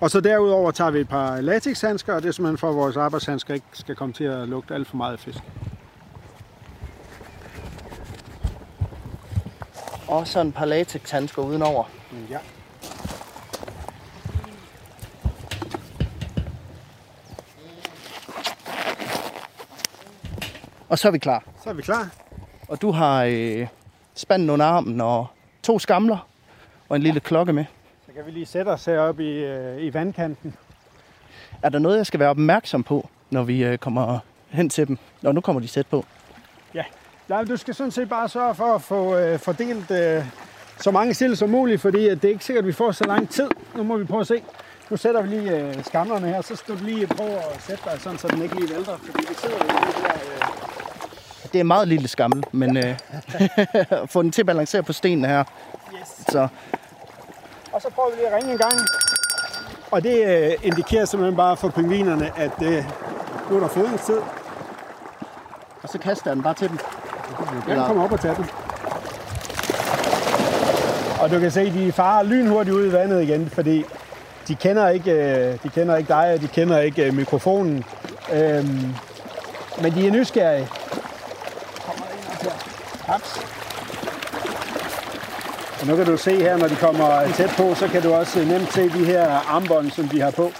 [0.00, 2.96] Og så derudover tager vi et par latexhandsker, og det er simpelthen for, at vores
[2.96, 5.38] arbejdshandsker ikke skal komme til at lugte alt for meget fisk.
[10.08, 11.84] Og så en par latexhandsker udenover.
[12.30, 12.38] Ja.
[20.88, 21.44] Og så er vi klar.
[21.64, 22.08] Så er vi klar.
[22.68, 23.66] Og du har øh,
[24.14, 25.26] spanden under armen og
[25.62, 26.26] to skamler
[26.88, 27.64] og en lille klokke med.
[28.06, 30.54] Så kan vi lige sætte os heroppe i, øh, i vandkanten.
[31.62, 34.18] Er der noget, jeg skal være opmærksom på, når vi øh, kommer
[34.48, 34.98] hen til dem?
[35.22, 36.04] Nå, nu kommer de sæt på.
[36.74, 36.82] Ja.
[37.28, 40.24] Nej, du skal sådan set bare sørge for at få øh, fordelt øh,
[40.80, 43.04] så mange sild som muligt, fordi at det er ikke sikkert, at vi får så
[43.04, 43.48] lang tid.
[43.76, 44.42] Nu må vi prøve at se.
[44.90, 48.00] Nu sætter vi lige øh, skamlerne her, så skal du lige prøve at sætte dig
[48.00, 50.14] sådan, så den ikke lige vælter, fordi vi sidder i det her...
[50.14, 52.94] Øh, Det er en meget lille skammel, men øh,
[54.12, 55.44] få den til at balancere på stenen her.
[56.00, 56.08] yes.
[56.28, 56.48] Så
[57.96, 58.74] prøver vi lige at ringe en gang.
[59.90, 62.84] Og det øh, indikerer simpelthen bare for pingvinerne, at øh,
[63.50, 64.18] nu er der fodringstid.
[65.82, 66.78] og så kaster den bare til dem.
[67.68, 68.46] Jeg kan komme op og tage den.
[71.20, 73.84] Og du kan se, de farer lynhurtigt ud i vandet igen, fordi
[74.48, 77.84] de kender ikke, øh, de kender ikke dig, og de kender ikke øh, mikrofonen.
[78.32, 78.94] Øhm,
[79.82, 80.68] men de er nysgerrige.
[81.86, 83.12] Kommer op her.
[83.12, 83.55] Haps.
[85.86, 88.44] Og nu kan du se her, når de kommer tæt på, så kan du også
[88.44, 90.52] nemt se de her armbånd, som de har på.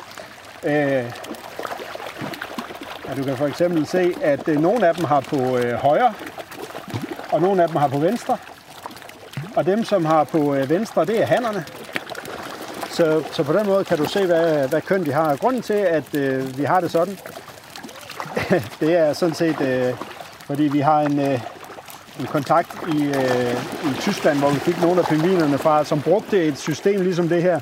[0.65, 1.05] Øh,
[3.09, 6.15] og du kan for eksempel se, at øh, nogle af dem har på øh, højre,
[7.33, 8.37] og nogle af dem har på venstre.
[9.57, 11.65] Og dem, som har på øh, venstre, det er hannerne.
[12.91, 15.37] Så, så på den måde kan du se, hvad, hvad køn de har.
[15.37, 17.19] Grunden til, at øh, vi har det sådan,
[18.81, 19.95] det er sådan set, øh,
[20.47, 21.41] fordi vi har en, øh,
[22.21, 23.55] en kontakt i, øh,
[23.91, 27.43] i Tyskland, hvor vi fik nogle af pingvinerne fra, som brugte et system ligesom det
[27.43, 27.61] her.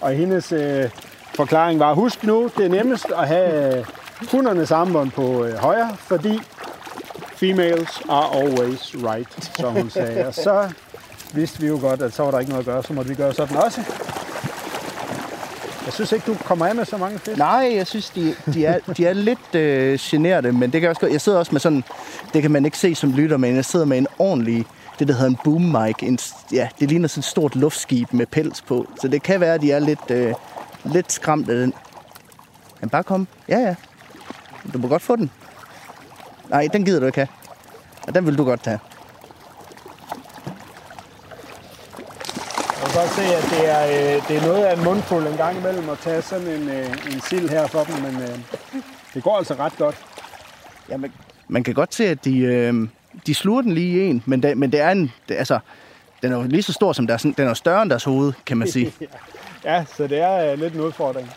[0.00, 0.90] Og hendes øh,
[1.34, 3.84] forklaring var, husk nu, det er nemmest at have øh,
[4.30, 6.40] hundernes armbånd på øh, højre, fordi
[7.36, 10.26] females are always right, som hun sagde.
[10.26, 10.72] Og så
[11.32, 13.16] vidste vi jo godt, at så var der ikke noget at gøre, så måtte vi
[13.16, 13.80] gøre sådan også.
[15.84, 17.38] Jeg synes ikke, du kommer af med så mange fisk.
[17.38, 20.90] Nej, jeg synes, de, de, er, de er lidt øh, generte, men det kan jeg
[20.90, 21.12] også godt.
[21.12, 21.84] Jeg sidder også med sådan,
[22.34, 24.66] det kan man ikke se som lytter, men jeg sidder med en ordentlig,
[24.98, 25.94] det der hedder en boom mic.
[26.02, 26.18] En,
[26.52, 28.86] ja, det ligner sådan et stort luftskib med pels på.
[29.00, 30.34] Så det kan være, at de er lidt, øh,
[30.84, 31.74] lidt skræmt af den.
[32.80, 33.28] Men bare kom.
[33.48, 33.74] Ja, ja.
[34.72, 35.30] Du må godt få den.
[36.48, 37.28] Nej, den gider du ikke have.
[38.06, 38.78] Og den vil du godt tage.
[42.84, 45.36] Jeg kan godt se, at det er, øh, det er noget af en mundfuld en
[45.36, 48.38] gang imellem at tage sådan en, øh, en sild her for dem, men øh,
[49.14, 49.96] det går altså ret godt.
[50.88, 51.12] Ja, man,
[51.48, 52.88] man kan godt se, at de, øh,
[53.26, 55.58] de sluger den lige i en, men det, men det er en, det, altså,
[56.22, 58.56] den er jo lige så stor som deres, den er større end deres hoved, kan
[58.56, 58.92] man sige.
[59.64, 61.30] Ja, så det er øh, lidt en udfordring.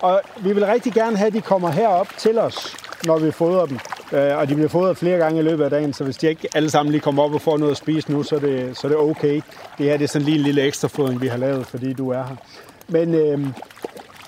[0.00, 3.66] Og vi vil rigtig gerne have, at de kommer herop til os, når vi fodrer
[3.66, 3.78] dem.
[4.14, 6.48] Øh, og de bliver fodret flere gange i løbet af dagen, så hvis de ikke
[6.54, 8.86] alle sammen lige kommer op og får noget at spise nu, så er det, så
[8.86, 9.40] er det okay.
[9.78, 12.10] Det her det er sådan lige en lille ekstra fodring, vi har lavet, fordi du
[12.10, 12.36] er her.
[12.88, 13.46] Men øh,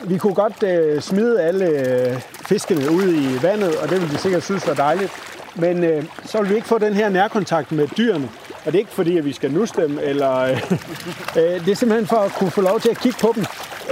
[0.05, 4.18] vi kunne godt øh, smide alle øh, fiskene ud i vandet, og det ville de
[4.18, 5.12] sikkert synes var dejligt.
[5.55, 8.29] Men øh, så vil vi ikke få den her nærkontakt med dyrene.
[8.66, 10.50] Og det er ikke fordi, at vi skal nusse dem, eller, øh,
[11.38, 13.44] øh, det er simpelthen for at kunne få lov til at kigge på dem.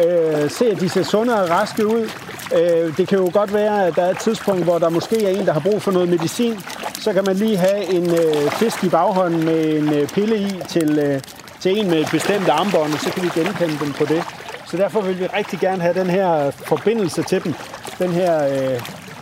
[0.04, 2.10] Øh, se, at de ser sunde og raske ud.
[2.54, 5.30] Øh, det kan jo godt være, at der er et tidspunkt, hvor der måske er
[5.30, 6.58] en, der har brug for noget medicin.
[6.98, 10.50] Så kan man lige have en øh, fisk i baghånden med en øh, pille i
[10.68, 11.20] til, øh,
[11.60, 14.24] til en med et bestemt armbånd, og så kan vi genkende dem på det.
[14.66, 17.54] Så derfor vil vi rigtig gerne have den her forbindelse til dem,
[17.98, 18.80] den her, øh,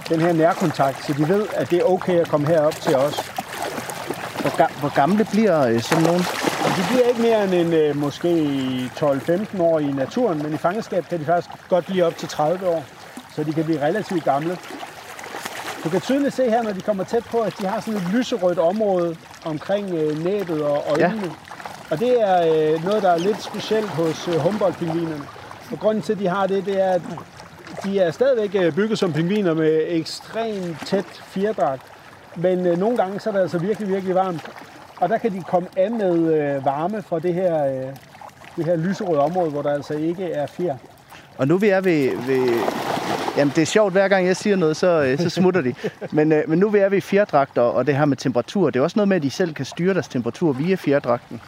[0.09, 3.32] den her nærkontakt, så de ved, at det er okay at komme herop til os.
[4.43, 6.21] Hvor, ga- hvor gamle bliver øh, sådan nogen?
[6.77, 11.05] De bliver ikke mere end en, øh, måske 12-15 år i naturen, men i fangenskab
[11.09, 12.85] kan de faktisk godt blive op til 30 år,
[13.37, 14.59] så de kan blive relativt gamle.
[15.85, 18.07] Du kan tydeligt se her, når de kommer tæt på, at de har sådan et
[18.13, 21.23] lyserødt område omkring øh, næbet og øjnene.
[21.27, 21.31] Ja.
[21.91, 22.43] Og det er
[22.75, 25.25] øh, noget, der er lidt specielt hos øh, Humboldt-pingvinerne.
[25.73, 27.03] Og grunden til, at de har det, det er, at
[27.85, 31.83] de er stadigvæk øh, bygget som pingviner med ekstremt tæt fjerdragt.
[32.37, 34.43] Men øh, nogle gange så er det altså virkelig, virkelig varmt.
[34.97, 37.97] Og der kan de komme af med øh, varme fra det her, øh,
[38.57, 40.77] det her lyserøde område, hvor der altså ikke er fjer.
[41.39, 42.61] Og nu vi er ved, ved
[43.37, 45.75] Jamen, det er sjovt, hver gang jeg siger noget, så, øh, så smutter de.
[46.17, 48.85] Men, øh, men nu er vi i fjerdragter, og det her med temperatur, det er
[48.85, 51.41] også noget med, at de selv kan styre deres temperatur via fjerdragten.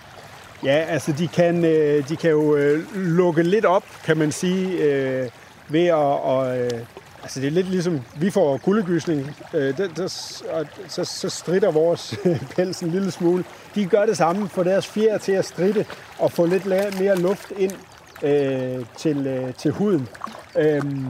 [0.65, 4.83] Ja, altså de kan, øh, de kan jo øh, lukke lidt op, kan man sige,
[4.83, 5.29] øh,
[5.69, 5.95] ved at...
[5.95, 6.71] Og, øh,
[7.25, 11.71] altså det er lidt ligesom, vi får kuldegysning, øh, det, det, og så, så strider
[11.71, 12.15] vores
[12.57, 13.45] pels en lille smule.
[13.75, 15.85] De gør det samme, for deres fjer til at stride
[16.19, 16.67] og få lidt
[17.01, 17.73] mere luft ind
[18.23, 20.09] øh, til, øh, til huden.
[20.57, 21.07] Øhm,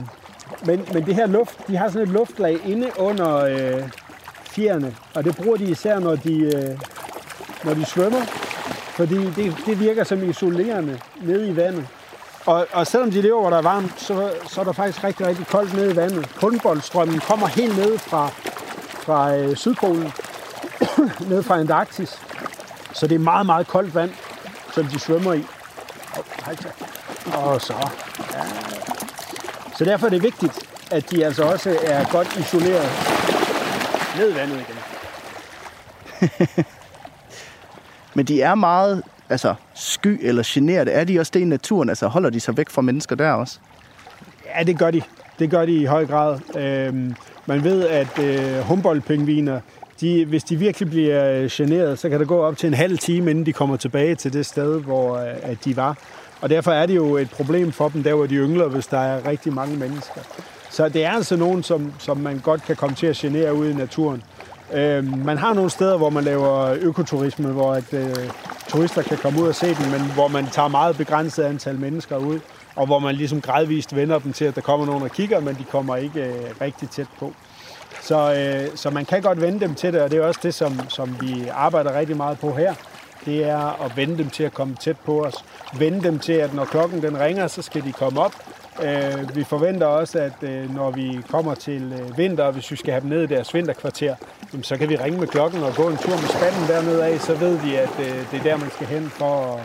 [0.65, 3.89] men, men det her luft, de har sådan et luftlag inde under øh,
[4.43, 6.79] fjerne, og det bruger de især, når de, øh,
[7.63, 8.21] når de svømmer,
[8.89, 11.87] fordi det, det virker som isolerende nede i vandet.
[12.45, 15.27] Og, og selvom de lever, hvor der er varmt, så, så er der faktisk rigtig,
[15.27, 16.29] rigtig koldt nede i vandet.
[16.35, 18.27] Kundboldstrømmen kommer helt ned fra,
[19.05, 20.11] fra øh, Sydpolen,
[21.29, 22.21] ned fra Antarktis.
[22.93, 24.11] Så det er meget, meget koldt vand,
[24.73, 25.45] som de svømmer i.
[27.33, 27.73] Og så.
[28.33, 28.43] Ja.
[29.77, 32.89] Så derfor er det vigtigt, at de altså også er godt isoleret
[34.17, 34.77] ned i vandet igen.
[38.15, 40.91] Men de er meget altså, sky eller generede.
[40.91, 41.89] Er de også det i naturen?
[41.89, 43.59] Altså holder de sig væk fra mennesker der også?
[44.57, 45.01] Ja, det gør de.
[45.39, 46.39] Det gør de i høj grad.
[46.57, 49.59] Øhm, man ved, at øh, Humboldt-pingviner,
[50.01, 52.97] de, hvis de virkelig bliver øh, generet, så kan det gå op til en halv
[52.97, 55.97] time, inden de kommer tilbage til det sted, hvor øh, at de var.
[56.41, 58.99] Og derfor er det jo et problem for dem, der hvor de yngler, hvis der
[58.99, 60.21] er rigtig mange mennesker.
[60.69, 63.71] Så det er altså nogen, som, som man godt kan komme til at genere ude
[63.71, 64.23] i naturen.
[64.73, 68.15] Øh, man har nogle steder, hvor man laver økoturisme, hvor at, øh,
[68.67, 72.17] turister kan komme ud og se dem, men hvor man tager meget begrænset antal mennesker
[72.17, 72.39] ud,
[72.75, 75.55] og hvor man ligesom gradvist vender dem til, at der kommer nogen og kigger, men
[75.55, 77.33] de kommer ikke øh, rigtig tæt på.
[78.01, 80.53] Så, øh, så man kan godt vende dem til det, og det er også det,
[80.53, 82.73] som, som vi arbejder rigtig meget på her.
[83.25, 85.33] Det er at vende dem til at komme tæt på os.
[85.77, 88.33] Vende dem til, at når klokken den ringer, så skal de komme op.
[88.83, 92.91] Øh, vi forventer også, at øh, når vi kommer til øh, vinter, hvis vi skal
[92.91, 94.15] have dem ned i deres vinterkvarter,
[94.61, 97.35] så kan vi ringe med klokken og gå en tur med spanden dernede af, så
[97.35, 99.63] ved vi, at øh, det er der, man skal hen for at,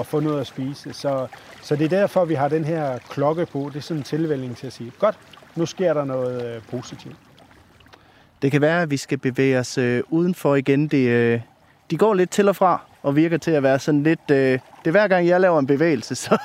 [0.00, 0.92] at få noget at spise.
[0.92, 1.26] Så,
[1.62, 3.70] så det er derfor, vi har den her klokke på.
[3.72, 5.18] Det er sådan en tilvælling til at sige, godt,
[5.56, 7.16] nu sker der noget positivt.
[8.42, 9.78] Det kan være, at vi skal bevæge os
[10.10, 10.88] udenfor igen.
[10.88, 11.42] Det,
[11.90, 14.30] de går lidt til og fra og virker til at være sådan lidt...
[14.30, 16.38] Øh, det er hver gang, jeg laver en bevægelse, så,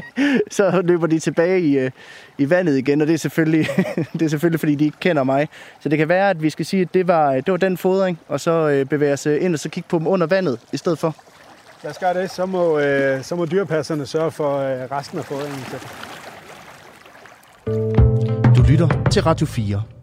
[0.56, 1.90] så løber de tilbage i, øh,
[2.38, 3.66] i vandet igen, og det er, selvfølgelig,
[4.12, 5.48] det er selvfølgelig, fordi de ikke kender mig.
[5.80, 8.18] Så det kan være, at vi skal sige, at det var, det var den fodring,
[8.28, 10.76] og så øh, bevæge os øh, ind og så kigge på dem under vandet i
[10.76, 11.14] stedet for.
[11.82, 12.30] Lad os gøre det.
[12.30, 15.78] Så må, øh, så må dyrpasserne sørge for øh, resten af fodringen til.
[18.56, 19.93] Du lytter til Radio 4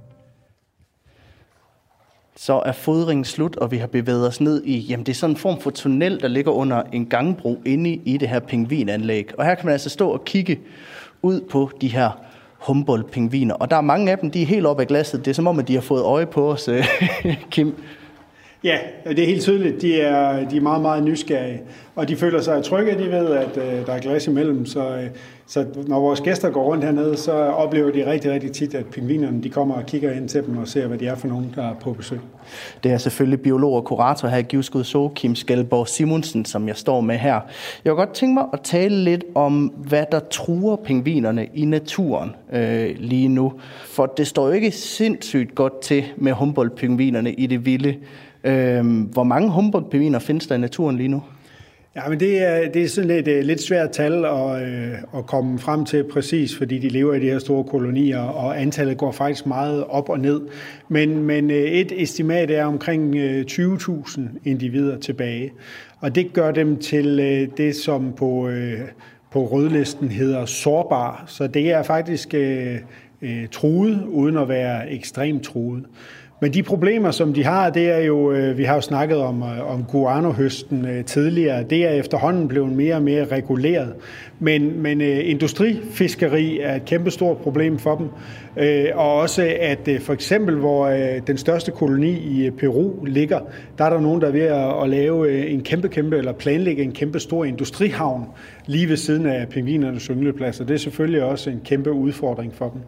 [2.43, 5.34] så er fodringen slut, og vi har bevæget os ned i, jamen det er sådan
[5.34, 9.30] en form for tunnel, der ligger under en gangbro inde i det her pingvinanlæg.
[9.38, 10.60] Og her kan man altså stå og kigge
[11.21, 12.10] ud på de her
[12.58, 13.54] Humboldt-pingviner.
[13.54, 15.25] Og der er mange af dem, de er helt oppe af glasset.
[15.25, 16.88] Det er som om, at de har fået øje på os, øh,
[17.51, 17.75] Kim.
[18.63, 18.78] Ja,
[19.10, 19.82] det er helt tydeligt.
[19.82, 21.62] De er, de er meget, meget nysgerrige,
[21.95, 24.65] og de føler sig trygge, de ved, at øh, der er glas imellem.
[24.65, 25.04] Så, øh,
[25.47, 29.43] så når vores gæster går rundt hernede, så oplever de rigtig, rigtig tit, at pingvinerne
[29.43, 31.69] de kommer og kigger ind til dem og ser, hvad de er for nogen, der
[31.69, 32.19] er på besøg.
[32.84, 36.76] Det er selvfølgelig biolog og kurator her i Givskud Zoo, Kim Skalborg Simonsen, som jeg
[36.76, 37.39] står med her.
[37.86, 42.36] Jeg vil godt tænke mig at tale lidt om, hvad der truer pingvinerne i naturen
[42.54, 43.54] øh, lige nu.
[43.86, 47.95] For det står jo ikke sindssygt godt til med Humboldt-pingvinerne i det vilde.
[48.43, 51.23] Øh, hvor mange Humboldt-pingviner findes der i naturen lige nu?
[51.95, 55.25] Ja, men det er, det er sådan lidt, øh, lidt svært tal at, øh, at
[55.25, 59.12] komme frem til præcis, fordi de lever i de her store kolonier, og antallet går
[59.12, 60.41] faktisk meget op og ned.
[60.89, 65.51] Men, men øh, et estimat er omkring øh, 20.000 individer tilbage,
[65.99, 68.49] og det gør dem til øh, det, som på,
[69.32, 71.23] på rødlisten hedder sårbar.
[71.27, 72.77] Så det er faktisk øh,
[73.51, 75.86] truet, uden at være ekstremt truet.
[76.43, 79.43] Men de problemer, som de har, det er jo, øh, vi har jo snakket om,
[79.43, 83.93] øh, om guanohøsten øh, tidligere, det er efterhånden blevet mere og mere reguleret.
[84.39, 88.08] Men, men industrifiskeri er et kæmpestort problem for dem.
[88.93, 90.89] Og også at for eksempel, hvor
[91.27, 93.39] den største koloni i Peru ligger,
[93.77, 94.41] der er der nogen, der er ved
[94.84, 98.25] at lave en kæmpe, kæmpe, eller planlægge en kæmpe stor industrihavn
[98.65, 100.65] lige ved siden af pingvinernes ynglepladser.
[100.65, 102.82] Det er selvfølgelig også en kæmpe udfordring for dem.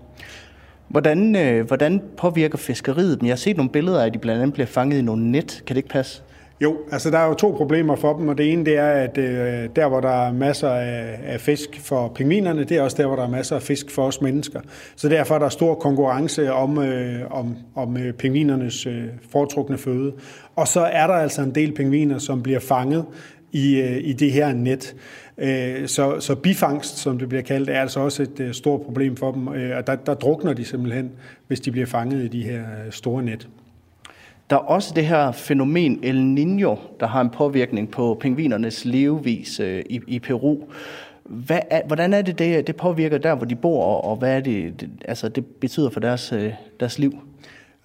[0.93, 3.27] Hvordan, øh, hvordan påvirker fiskeriet dem?
[3.27, 5.63] Jeg har set nogle billeder af, at de blandt andet bliver fanget i nogle net.
[5.67, 6.21] Kan det ikke passe?
[6.61, 9.17] Jo, altså der er jo to problemer for dem, og det ene det er, at
[9.17, 13.07] øh, der hvor der er masser af, af fisk for pingvinerne, det er også der,
[13.07, 14.59] hvor der er masser af fisk for os mennesker.
[14.95, 20.13] Så derfor er der stor konkurrence om, øh, om, om øh, pingvinernes øh, foretrukne føde.
[20.55, 23.05] Og så er der altså en del pingviner, som bliver fanget
[23.51, 24.95] i, øh, i det her net.
[24.95, 28.81] Øh, Øh, så, så bifangst, som det bliver kaldt, er altså også et øh, stort
[28.81, 29.47] problem for dem.
[29.47, 31.11] Øh, og der, der drukner de simpelthen,
[31.47, 33.47] hvis de bliver fanget i de her store net.
[34.49, 39.59] Der er også det her fænomen El Niño, der har en påvirkning på pingvinernes levevis
[39.59, 40.57] i, i Peru.
[41.23, 44.39] Hvad er, hvordan er det, det, det påvirker der, hvor de bor, og hvad er
[44.39, 46.33] det, det, altså, det betyder for deres,
[46.79, 47.13] deres liv?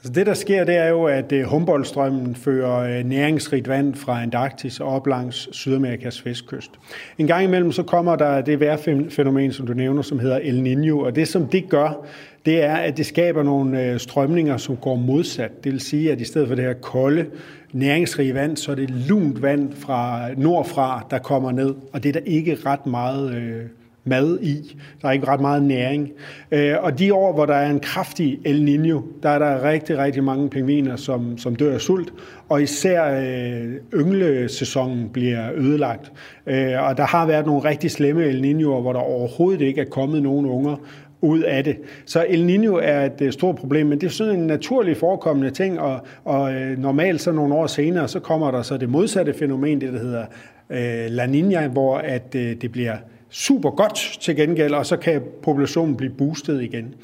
[0.02, 4.22] Så det, der sker, det er jo, at øh, Humboldtstrømmen fører øh, næringsrigt vand fra
[4.22, 6.70] Antarktis op langs Sydamerikas vestkyst.
[7.18, 11.04] En gang imellem så kommer der det vejrfænomen, som du nævner, som hedder El Niño,
[11.04, 12.06] og det, som det gør,
[12.46, 15.64] det er, at det skaber nogle øh, strømninger, som går modsat.
[15.64, 17.26] Det vil sige, at i stedet for det her kolde,
[17.72, 22.12] næringsrige vand, så er det lunt vand fra nordfra, der kommer ned, og det er
[22.12, 23.64] der ikke ret meget øh,
[24.08, 24.76] mad i.
[25.02, 26.10] Der er ikke ret meget næring.
[26.52, 29.98] Øh, og de år, hvor der er en kraftig El Niño, der er der rigtig,
[29.98, 32.12] rigtig mange pingviner, som, som dør af sult,
[32.48, 36.12] og især øh, ynglesæsonen bliver ødelagt.
[36.46, 39.84] Øh, og der har været nogle rigtig slemme El Niñoer, hvor der overhovedet ikke er
[39.84, 40.76] kommet nogen unger,
[41.20, 41.76] ud af det.
[42.06, 45.50] Så El Niño er et øh, stort problem, men det er sådan en naturlig forekommende
[45.50, 49.34] ting, og, og øh, normalt så nogle år senere, så kommer der så det modsatte
[49.34, 50.24] fænomen, det der hedder
[50.70, 52.96] øh, La Niña, hvor at øh, det bliver
[53.30, 56.94] super godt til gengæld, og så kan populationen blive boostet igen.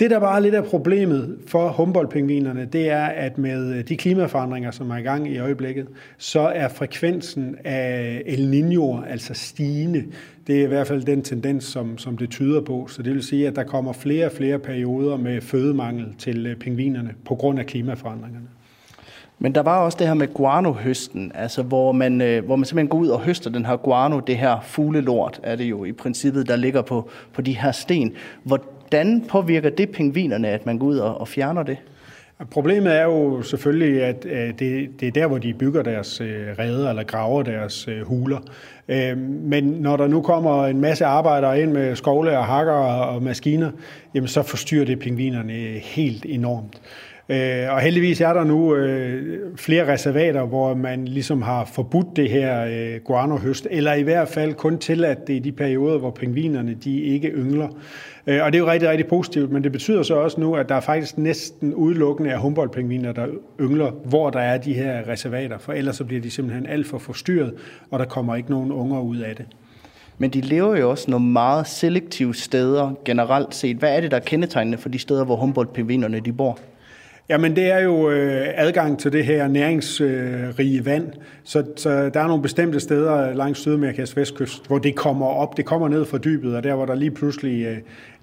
[0.00, 4.70] Det, der bare er lidt af problemet for Humboldt-pingvinerne, det er, at med de klimaforandringer,
[4.70, 10.04] som er i gang i øjeblikket, så er frekvensen af El Niño altså stigende.
[10.46, 12.86] Det er i hvert fald den tendens, som, som det tyder på.
[12.86, 16.56] Så det vil sige, at der kommer flere og flere perioder med fødemangel til øh,
[16.56, 18.46] pingvinerne på grund af klimaforandringerne.
[19.38, 22.88] Men der var også det her med guano-høsten, altså hvor man, øh, hvor man simpelthen
[22.88, 26.48] går ud og høster den her guano, det her fuglelort er det jo i princippet,
[26.48, 28.14] der ligger på, på de her sten.
[28.42, 31.76] Hvordan påvirker det pingvinerne, at man går ud og, og fjerner det?
[32.50, 36.46] Problemet er jo selvfølgelig, at øh, det, det er der, hvor de bygger deres øh,
[36.58, 38.38] reder eller graver deres øh, huler.
[38.88, 43.22] Øhm, men når der nu kommer en masse arbejdere ind med skovle og hakker og
[43.22, 43.70] maskiner,
[44.14, 46.80] jamen så forstyrrer det pingvinerne øh, helt enormt.
[47.30, 52.30] Øh, og heldigvis er der nu øh, flere reservater, hvor man ligesom har forbudt det
[52.30, 56.74] her øh, guanohøst, eller i hvert fald kun tilladt det i de perioder, hvor pingvinerne
[56.74, 57.68] de ikke yngler.
[58.26, 60.68] Øh, og det er jo rigtig, rigtig positivt, men det betyder så også nu, at
[60.68, 63.26] der er faktisk næsten udelukkende af Humboldt-pingviner, der
[63.60, 66.98] yngler, hvor der er de her reservater, for ellers så bliver de simpelthen alt for
[66.98, 67.54] forstyrret,
[67.90, 69.46] og der kommer ikke nogen unger ud af det.
[70.18, 73.76] Men de lever jo også nogle meget selektive steder generelt set.
[73.76, 76.58] Hvad er det, der er kendetegnende for de steder, hvor Humboldt-pingvinerne de bor?
[77.28, 81.12] Jamen det er jo øh, adgang til det her næringsrige vand.
[81.44, 85.56] Så, så der er nogle bestemte steder langs Sydamerikas vestkyst, hvor det kommer op.
[85.56, 87.78] Det kommer ned fra dybet, og der hvor der lige pludselig øh,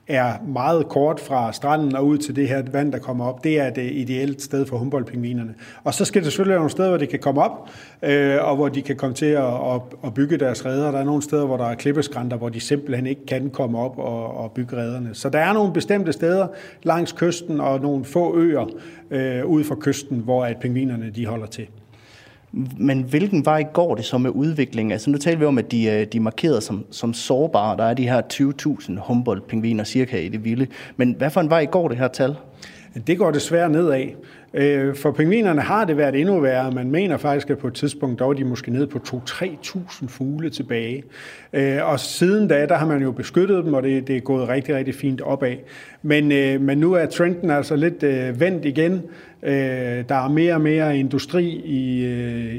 [0.08, 3.44] er meget kort fra stranden og ud til det her vand, der kommer op.
[3.44, 5.54] Det er det øh, ideelle sted for humboldtpingvinerne.
[5.84, 7.70] Og så skal det selvfølgelig være nogle steder, hvor de kan komme op,
[8.04, 10.92] øh, og hvor de kan komme til at, at, at bygge deres redder.
[10.92, 13.98] Der er nogle steder, hvor der er klippeskrænter, hvor de simpelthen ikke kan komme op
[13.98, 15.10] og, og bygge redderne.
[15.14, 16.48] Så der er nogle bestemte steder
[16.84, 18.66] langs kysten og nogle få øer
[19.12, 21.68] øh, ud fra kysten, hvor at pingvinerne de holder til.
[22.78, 24.92] Men hvilken vej går det så med udviklingen?
[24.92, 27.78] Altså nu taler vi om, at de, øh, de er markeret som, som sårbare.
[27.78, 30.68] Der er de her 20.000 Humboldt-pingviner cirka i det vilde.
[30.98, 32.36] Men hvad for en vej går det her tal?
[33.08, 34.06] Det går desværre nedad.
[34.54, 36.72] Øh, for pingvinerne har det været endnu værre.
[36.72, 40.50] Man mener faktisk, at på et tidspunkt, der var de måske ned på 2-3.000 fugle
[40.50, 41.04] tilbage.
[41.54, 44.50] Øh, og siden da, der har man jo beskyttet dem, og det, det er gået
[44.50, 45.56] rigtig, rigtig fint opad.
[46.02, 46.28] Men,
[46.64, 48.04] men nu er trenden altså lidt
[48.40, 49.02] vendt igen.
[49.46, 52.06] Der er mere og mere industri i,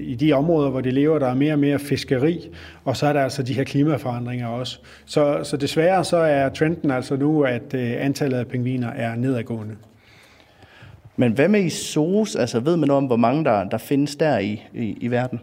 [0.01, 1.18] i de områder, hvor de lever.
[1.18, 2.51] Der er mere og mere fiskeri,
[2.84, 4.78] og så er der altså de her klimaforandringer også.
[5.07, 9.74] Så, så desværre så er trenden altså nu, at antallet af pingviner er nedadgående.
[11.16, 12.37] Men hvad med i SOS?
[12.37, 15.41] Altså ved man om, hvor mange der, der findes der i, i, i verden?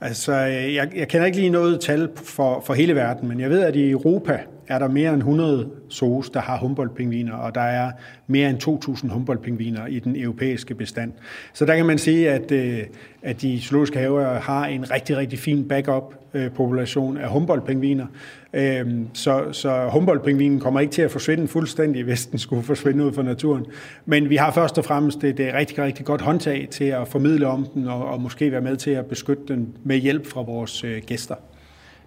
[0.00, 3.62] Altså, jeg, jeg kender ikke lige noget tal for, for hele verden, men jeg ved,
[3.62, 7.92] at i Europa, er der mere end 100 zoos, der har Humboldt-pingviner, og der er
[8.26, 11.12] mere end 2.000 Humboldt-pingviner i den europæiske bestand.
[11.52, 12.80] Så der kan man sige, at, øh,
[13.22, 18.06] at de zoologiske haver har en rigtig, rigtig fin backup-population øh, af Humboldt-pingviner.
[18.54, 23.12] Øhm, så, så Humboldt-pingvinen kommer ikke til at forsvinde fuldstændig, hvis den skulle forsvinde ud
[23.12, 23.66] fra naturen.
[24.06, 27.46] Men vi har først og fremmest det, et rigtig, rigtig godt håndtag til at formidle
[27.46, 30.84] om den, og, og måske være med til at beskytte den med hjælp fra vores
[30.84, 31.34] øh, gæster.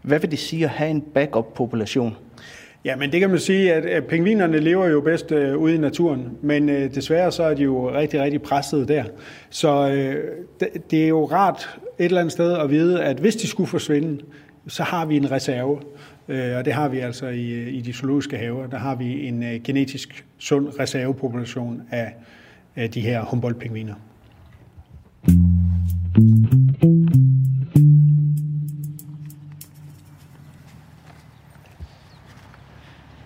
[0.08, 2.16] Hvad vil det sige at have en backup-population?
[2.86, 6.30] Ja, men det kan man sige, at, pingvinerne lever jo bedst øh, ude i naturen,
[6.42, 9.04] men øh, desværre så er de jo rigtig, rigtig presset der.
[9.50, 10.24] Så øh,
[10.60, 13.68] det, det er jo rart et eller andet sted at vide, at hvis de skulle
[13.68, 14.24] forsvinde,
[14.68, 15.80] så har vi en reserve.
[16.28, 18.68] Øh, og det har vi altså i, øh, i de zoologiske haver.
[18.68, 22.14] Der har vi en øh, genetisk sund reservepopulation af,
[22.76, 23.94] af de her Humboldt-pingviner.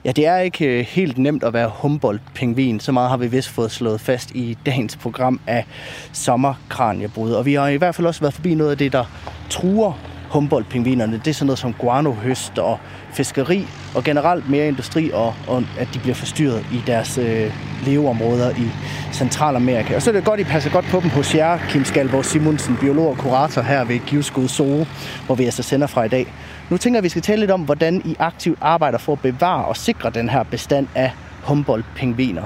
[0.05, 2.79] Ja, det er ikke øh, helt nemt at være Humboldt-pingvin.
[2.79, 5.65] Så meget har vi vist fået slået fast i dagens program af
[6.11, 7.31] sommerkranjebrud.
[7.31, 9.05] Og vi har i hvert fald også været forbi noget af det, der
[9.49, 9.93] truer
[10.29, 11.13] Humboldt-pingvinerne.
[11.13, 12.79] Det er sådan noget som guanohøst og
[13.13, 17.53] fiskeri og generelt mere industri, og, og at de bliver forstyrret i deres øh,
[17.85, 18.69] leveområder i
[19.13, 19.95] Centralamerika.
[19.95, 22.25] Og så er det godt, at I passer godt på dem hos jer, Kim Skalborg
[22.25, 24.85] Simonsen, biolog og kurator her ved Givskud Zoo,
[25.25, 26.33] hvor vi altså sender fra i dag.
[26.69, 29.19] Nu tænker jeg, at vi skal tale lidt om, hvordan I aktivt arbejder for at
[29.19, 31.11] bevare og sikre den her bestand af
[31.43, 32.43] Humboldt-pingviner.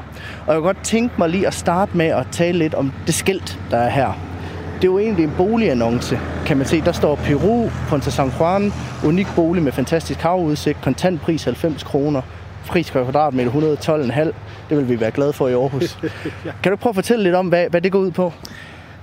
[0.47, 3.13] Og jeg kunne godt tænke mig lige at starte med at tale lidt om det
[3.15, 4.34] skilt, der er her.
[4.85, 6.81] Det er jo egentlig en boligannonce, kan man se.
[6.81, 8.73] Der står Peru, Punta San Juan,
[9.05, 12.21] unik bolig med fantastisk havudsigt, kontantpris 90 kroner,
[12.67, 14.23] pris per kvadratmeter 112,5.
[14.69, 15.99] Det vil vi være glade for i Aarhus.
[16.63, 18.33] Kan du prøve at fortælle lidt om, hvad, hvad det går ud på?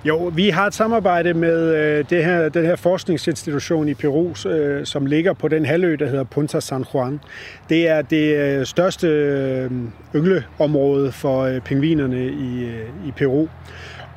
[0.04, 4.86] Jo, vi har et samarbejde med øh, det her, den her forskningsinstitution i Peru, øh,
[4.86, 7.20] som ligger på den halvø, der hedder Punta San Juan.
[7.68, 9.70] Det er det øh, største øh,
[10.14, 13.48] yngleområde for øh, pingvinerne i, øh, i Peru.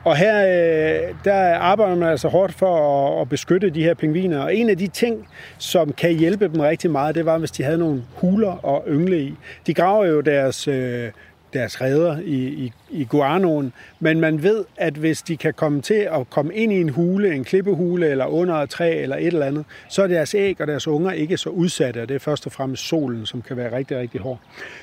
[0.05, 4.39] Og her øh, der arbejder man altså hårdt for at, at beskytte de her pingviner.
[4.39, 5.27] Og en af de ting,
[5.57, 9.19] som kan hjælpe dem rigtig meget, det var, hvis de havde nogle huler og yngle
[9.19, 9.33] i.
[9.67, 11.11] De graver jo deres øh,
[11.55, 16.07] deres redder i, i, i guanoen, men man ved, at hvis de kan komme til
[16.11, 19.45] at komme ind i en hule, en klippehule eller under et træ eller et eller
[19.45, 22.45] andet, så er deres æg og deres unger ikke så udsatte, og det er først
[22.45, 24.39] og fremmest solen, som kan være rigtig, rigtig hård.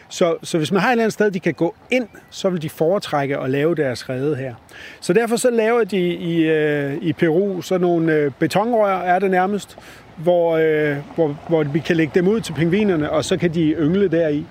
[0.08, 2.62] Så, så hvis man har et eller andet sted, de kan gå ind, så vil
[2.62, 4.54] de foretrække at lave deres redde her.
[5.00, 9.30] Så derfor så laver de i, øh, i Peru sådan nogle øh, betonrør, er det
[9.30, 9.78] nærmest,
[10.16, 13.74] hvor, øh, hvor, hvor vi kan lægge dem ud til pingvinerne, og så kan de
[13.78, 14.46] yngle deri.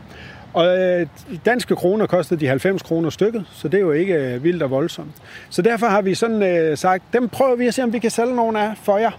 [0.54, 1.08] Og øh,
[1.46, 4.72] danske kroner kostede de 90 kroner stykket, så det er jo ikke øh, vildt og
[4.72, 5.12] voldsomt.
[5.50, 8.12] Så derfor har vi sådan øh, sagt, dem prøver vi at se, om vi kan
[8.12, 9.12] sælge nogle af for jer.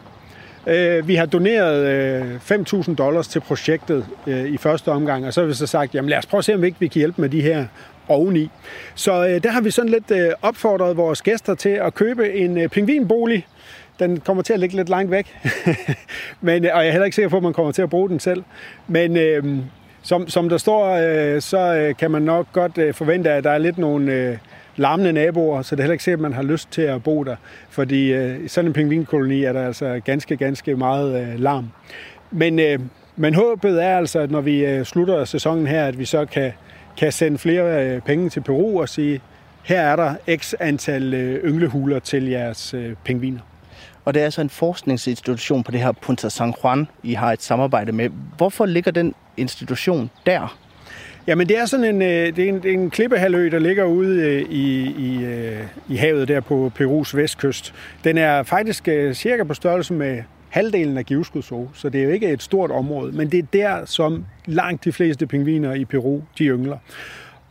[0.67, 5.41] Øh, vi har doneret øh, 5.000 dollars til projektet øh, i første omgang, og så
[5.41, 6.99] har vi så sagt, jamen lad os prøve at se, om vi ikke vi kan
[6.99, 7.67] hjælpe med de her
[8.09, 8.51] oveni.
[8.95, 12.59] Så øh, der har vi sådan lidt øh, opfordret vores gæster til at købe en
[12.59, 13.47] øh, pingvinbolig.
[13.99, 15.37] Den kommer til at ligge lidt langt væk,
[16.41, 18.09] Men, øh, og jeg er heller ikke sikker på, at man kommer til at bruge
[18.09, 18.43] den selv.
[18.89, 19.45] Men øh,
[20.03, 23.51] som, som der står, øh, så øh, kan man nok godt øh, forvente, at der
[23.51, 24.37] er lidt nogle øh,
[24.77, 27.25] larmende naboer, så det er heller ikke sikkert, at man har lyst til at bo
[27.25, 27.37] der.
[27.71, 31.71] Fordi øh, i sådan en pingvinkoloni er der altså ganske, ganske meget øh, larm.
[32.31, 32.79] Men, øh,
[33.17, 36.53] men håbet er altså, at når vi øh, slutter sæsonen her, at vi så kan,
[36.99, 39.21] kan sende flere øh, penge til Peru og sige,
[39.63, 43.41] her er der x antal øh, ynglehuler til jeres øh, pingviner.
[44.05, 47.43] Og det er altså en forskningsinstitution på det her Punta San Juan, I har et
[47.43, 48.11] samarbejde med.
[48.37, 50.59] Hvorfor ligger den institution der?
[51.27, 54.43] Jamen det er sådan en, øh, det er en, en klippehalø, der ligger ude øh,
[54.43, 57.75] i, i, øh, i havet der på Perus vestkyst.
[58.05, 60.23] Den er faktisk cirka på størrelse med
[60.53, 61.43] halvdelen af Givskud
[61.75, 64.93] så det er jo ikke et stort område, men det er der, som langt de
[64.93, 66.79] fleste pingviner i Peru, de yngler.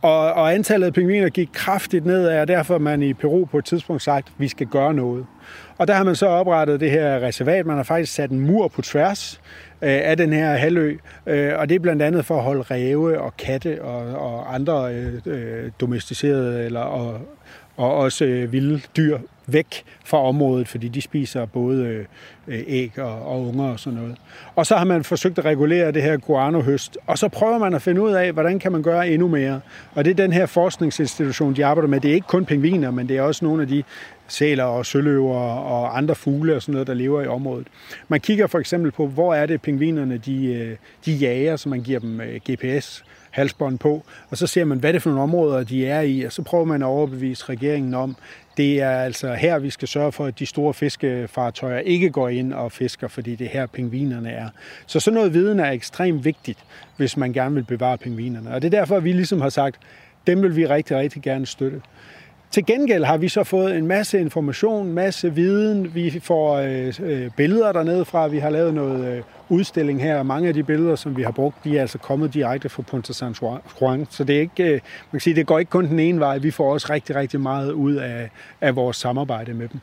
[0.02, 3.64] Og, og antallet af pingviner gik kraftigt ned, og derfor man i Peru på et
[3.64, 5.26] tidspunkt sagt, at vi skal gøre noget.
[5.82, 7.66] Og der har man så oprettet det her reservat.
[7.66, 9.40] Man har faktisk sat en mur på tværs
[9.82, 13.20] øh, af den her halvø, øh, og det er blandt andet for at holde ræve
[13.20, 17.20] og katte og, og andre øh, øh domesticerede eller og,
[17.76, 19.18] og også øh, vilde dyr
[19.52, 22.06] væk fra området, fordi de spiser både
[22.46, 24.16] øh, æg og, og unger og sådan noget.
[24.56, 27.82] Og så har man forsøgt at regulere det her guanohøst, og så prøver man at
[27.82, 29.60] finde ud af, hvordan kan man gøre endnu mere.
[29.94, 32.00] Og det er den her forskningsinstitution, de arbejder med.
[32.00, 33.82] Det er ikke kun pingviner, men det er også nogle af de
[34.28, 37.66] sæler og søløver og andre fugle og sådan noget, der lever i området.
[38.08, 40.76] Man kigger for eksempel på, hvor er det pingvinerne, de, øh,
[41.06, 44.92] de jager, så man giver dem øh, GPS halsbånd på, og så ser man, hvad
[44.92, 47.94] det er for nogle områder, de er i, og så prøver man at overbevise regeringen
[47.94, 48.16] om,
[48.56, 52.52] det er altså her, vi skal sørge for, at de store fiskefartøjer ikke går ind
[52.52, 54.48] og fisker, fordi det er her, pingvinerne er.
[54.86, 56.58] Så sådan noget viden er ekstremt vigtigt,
[56.96, 58.50] hvis man gerne vil bevare pingvinerne.
[58.50, 59.76] Og det er derfor, at vi ligesom har sagt,
[60.26, 61.80] dem vil vi rigtig, rigtig gerne støtte.
[62.50, 65.94] Til gengæld har vi så fået en masse information, masse viden.
[65.94, 68.26] Vi får øh, øh, billeder dernede fra.
[68.26, 69.22] Vi har lavet noget øh,
[69.52, 72.34] udstilling her, og mange af de billeder, som vi har brugt, de er altså kommet
[72.34, 73.34] direkte fra Punta San
[73.80, 74.06] Juan.
[74.10, 74.80] Så det, er ikke, øh, man
[75.12, 76.38] kan sige, det går ikke kun den ene vej.
[76.38, 78.30] Vi får også rigtig, rigtig meget ud af,
[78.60, 79.80] af vores samarbejde med dem.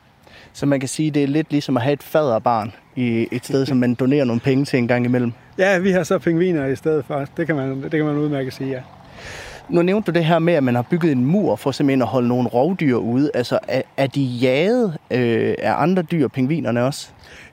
[0.52, 3.66] Så man kan sige, det er lidt ligesom at have et faderbarn i et sted,
[3.66, 5.32] som man donerer nogle penge til en gang imellem.
[5.58, 7.26] Ja, vi har så pingviner i stedet for.
[7.36, 8.80] Det kan man, det kan man udmærket sige, ja.
[9.70, 12.08] Nu nævnte du det her med, at man har bygget en mur for simpelthen at
[12.08, 13.30] holde nogle rovdyr ude.
[13.34, 17.08] Altså, er, er de jaget øh, af andre dyr, pingvinerne også?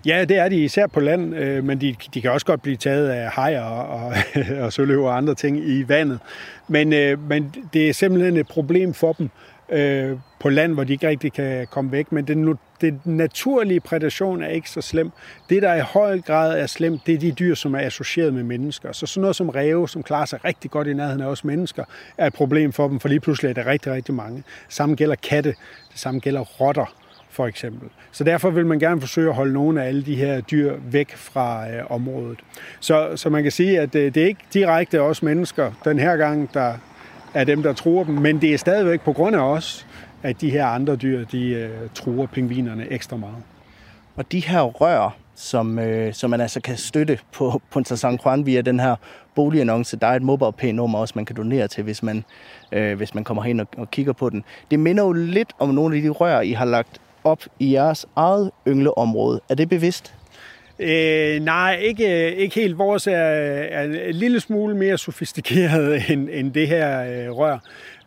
[0.05, 2.77] Ja, det er de især på land, øh, men de, de kan også godt blive
[2.77, 4.13] taget af hajer og, og,
[4.63, 6.19] og søløver og andre ting i vandet.
[6.67, 9.29] Men, øh, men det er simpelthen et problem for dem
[9.69, 12.11] øh, på land, hvor de ikke rigtig kan komme væk.
[12.11, 15.11] Men den, den naturlige predation er ikke så slem.
[15.49, 18.43] Det, der i høj grad er slemt, det er de dyr, som er associeret med
[18.43, 18.91] mennesker.
[18.91, 21.83] Så sådan noget som ræve, som klarer sig rigtig godt i nærheden af os mennesker,
[22.17, 24.43] er et problem for dem, for lige pludselig er der rigtig, rigtig mange.
[24.69, 25.49] Samme gælder katte,
[25.91, 26.95] det samme gælder rotter
[27.29, 27.89] for eksempel.
[28.11, 31.15] Så derfor vil man gerne forsøge at holde nogle af alle de her dyr væk
[31.15, 32.39] fra øh, området.
[32.79, 36.17] Så, så man kan sige, at øh, det er ikke direkte os mennesker den her
[36.17, 36.73] gang, der
[37.37, 39.87] er dem, der truer dem, men det er stadigvæk på grund af os,
[40.23, 43.43] at de her andre dyr, de øh, truer pingvinerne ekstra meget.
[44.15, 48.45] Og de her rør, som, øh, som man altså kan støtte på Punta San Juan
[48.45, 48.95] via den her
[49.35, 49.97] boligannonce.
[49.97, 52.23] Der er et MobilePay-nummer også, man kan donere til, hvis man,
[52.71, 54.43] øh, hvis man kommer hen og, og kigger på den.
[54.71, 58.05] Det minder jo lidt om nogle af de rør, I har lagt op i jeres
[58.15, 59.41] eget yngleområde.
[59.49, 60.16] Er det bevidst?
[60.79, 62.77] Øh, nej, ikke, ikke helt.
[62.77, 67.57] Vores er, er en lille smule mere sofistikeret end, end det her øh, rør.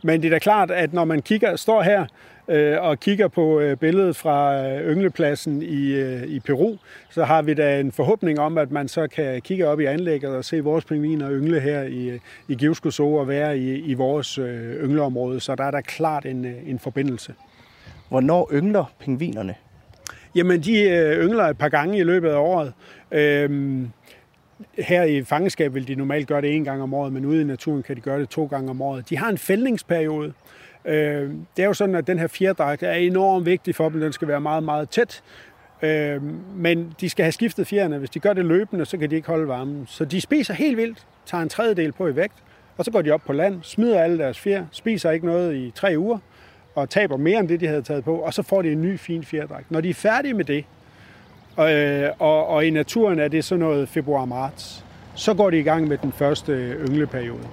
[0.02, 2.06] Men det er da klart, at når man kigger, står her
[2.48, 6.76] øh, og kigger på øh, billedet fra øh, ynglepladsen i, øh, i Peru,
[7.10, 10.30] så har vi da en forhåbning om, at man så kan kigge op i anlægget
[10.30, 12.18] og se vores pingviner yngle her i,
[12.48, 15.40] i Givsko og være i, i vores øh, yngleområde.
[15.40, 17.34] Så der er der klart en, øh, en forbindelse.
[18.08, 19.54] Hvornår yngler pingvinerne?
[20.34, 22.72] Jamen, de øh, yngler et par gange i løbet af året.
[23.12, 23.90] Øhm,
[24.78, 27.44] her i fangenskab vil de normalt gøre det en gang om året, men ude i
[27.44, 29.10] naturen kan de gøre det to gange om året.
[29.10, 30.32] De har en fældningsperiode.
[30.84, 34.00] Øh, det er jo sådan, at den her fjerdragt er enormt vigtig for dem.
[34.00, 35.22] Den skal være meget, meget tæt.
[35.82, 36.22] Øh,
[36.56, 37.98] men de skal have skiftet fjerne.
[37.98, 39.86] Hvis de gør det løbende, så kan de ikke holde varmen.
[39.88, 42.34] Så de spiser helt vildt, tager en tredjedel på i vægt,
[42.76, 45.72] og så går de op på land, smider alle deres fjer, spiser ikke noget i
[45.74, 46.18] tre uger,
[46.74, 48.98] og taber mere end det, de havde taget på, og så får de en ny
[48.98, 49.70] fin fjerdragt.
[49.70, 50.64] Når de er færdige med det,
[51.56, 55.62] og, øh, og, og i naturen er det sådan noget februar-marts, så går de i
[55.62, 57.48] gang med den første øh, yngleperiode.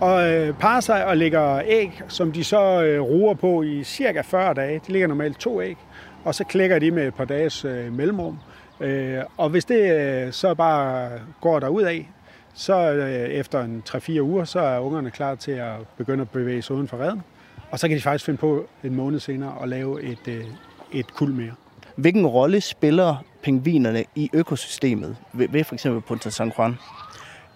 [0.00, 4.20] Og øh, parer sig og lægger æg, som de så øh, ruer på i cirka
[4.20, 4.80] 40 dage.
[4.86, 5.76] De ligger normalt to æg,
[6.24, 8.38] og så klækker de med et par dages øh, mellemrum.
[8.80, 11.10] Øh, og hvis det øh, så bare
[11.40, 12.08] går der ud af,
[12.54, 16.62] så øh, efter en 3-4 uger, så er ungerne klar til at begynde at bevæge
[16.62, 17.22] sig uden for redden.
[17.70, 20.44] Og så kan de faktisk finde på en måned senere at lave et, øh,
[20.92, 21.52] et kul mere.
[21.96, 26.74] Hvilken rolle spiller pingvinerne i økosystemet ved, ved for eksempel Punta San Juan?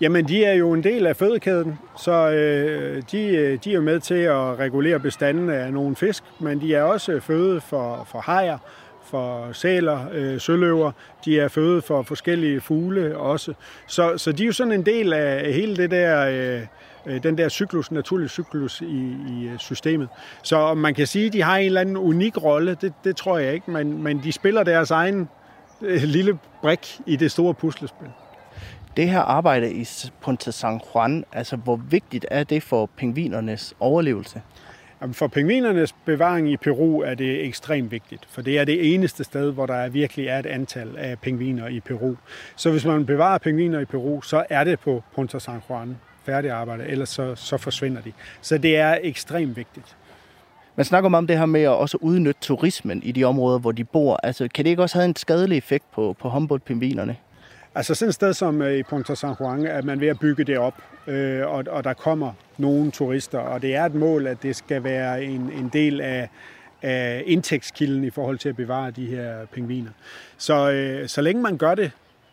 [0.01, 4.01] Jamen, de er jo en del af fødekæden, så øh, de, øh, de er med
[4.01, 8.59] til at regulere bestanden af nogle fisk, men de er også føde for, for hajer,
[9.05, 10.93] for sæler, øh, søløver.
[11.25, 13.55] De er føde for forskellige fugle også.
[13.87, 16.27] Så, så de er jo sådan en del af hele det der...
[16.29, 16.67] Øh, Øh,
[17.07, 20.09] den der cyklus, naturlige cyklus i, i øh, systemet.
[20.43, 23.39] Så man kan sige, at de har en eller anden unik rolle, det, det tror
[23.39, 25.29] jeg ikke, men, men de spiller deres egen
[25.81, 28.09] øh, lille brik i det store puslespil.
[28.97, 29.89] Det her arbejde i
[30.21, 34.43] Punta San Juan, altså hvor vigtigt er det for pingvinernes overlevelse?
[35.13, 39.53] For pingvinernes bevaring i Peru er det ekstremt vigtigt, for det er det eneste sted,
[39.53, 42.15] hvor der virkelig er et antal af pingviner i Peru.
[42.57, 45.97] Så hvis man bevarer pingviner i Peru, så er det på Punta San Juan
[46.29, 48.13] arbejde, ellers så, så forsvinder de.
[48.41, 49.97] Så det er ekstremt vigtigt.
[50.77, 53.85] Man snakker om det her med at også udnytte turismen i de områder, hvor de
[53.85, 54.21] bor.
[54.23, 57.17] Altså, kan det ikke også have en skadelig effekt på, på Humboldt-pingvinerne?
[57.75, 60.45] Altså sådan et sted som øh, i Punta San Juan, at man ved at bygge
[60.45, 60.75] det op,
[61.07, 64.85] øh, og, og der kommer nogle turister, og det er et mål, at det skal
[64.85, 66.29] være en, en del af,
[66.83, 69.91] af indtægtskilden i forhold til at bevare de her pingviner.
[70.37, 71.91] Så, øh, så længe man gør det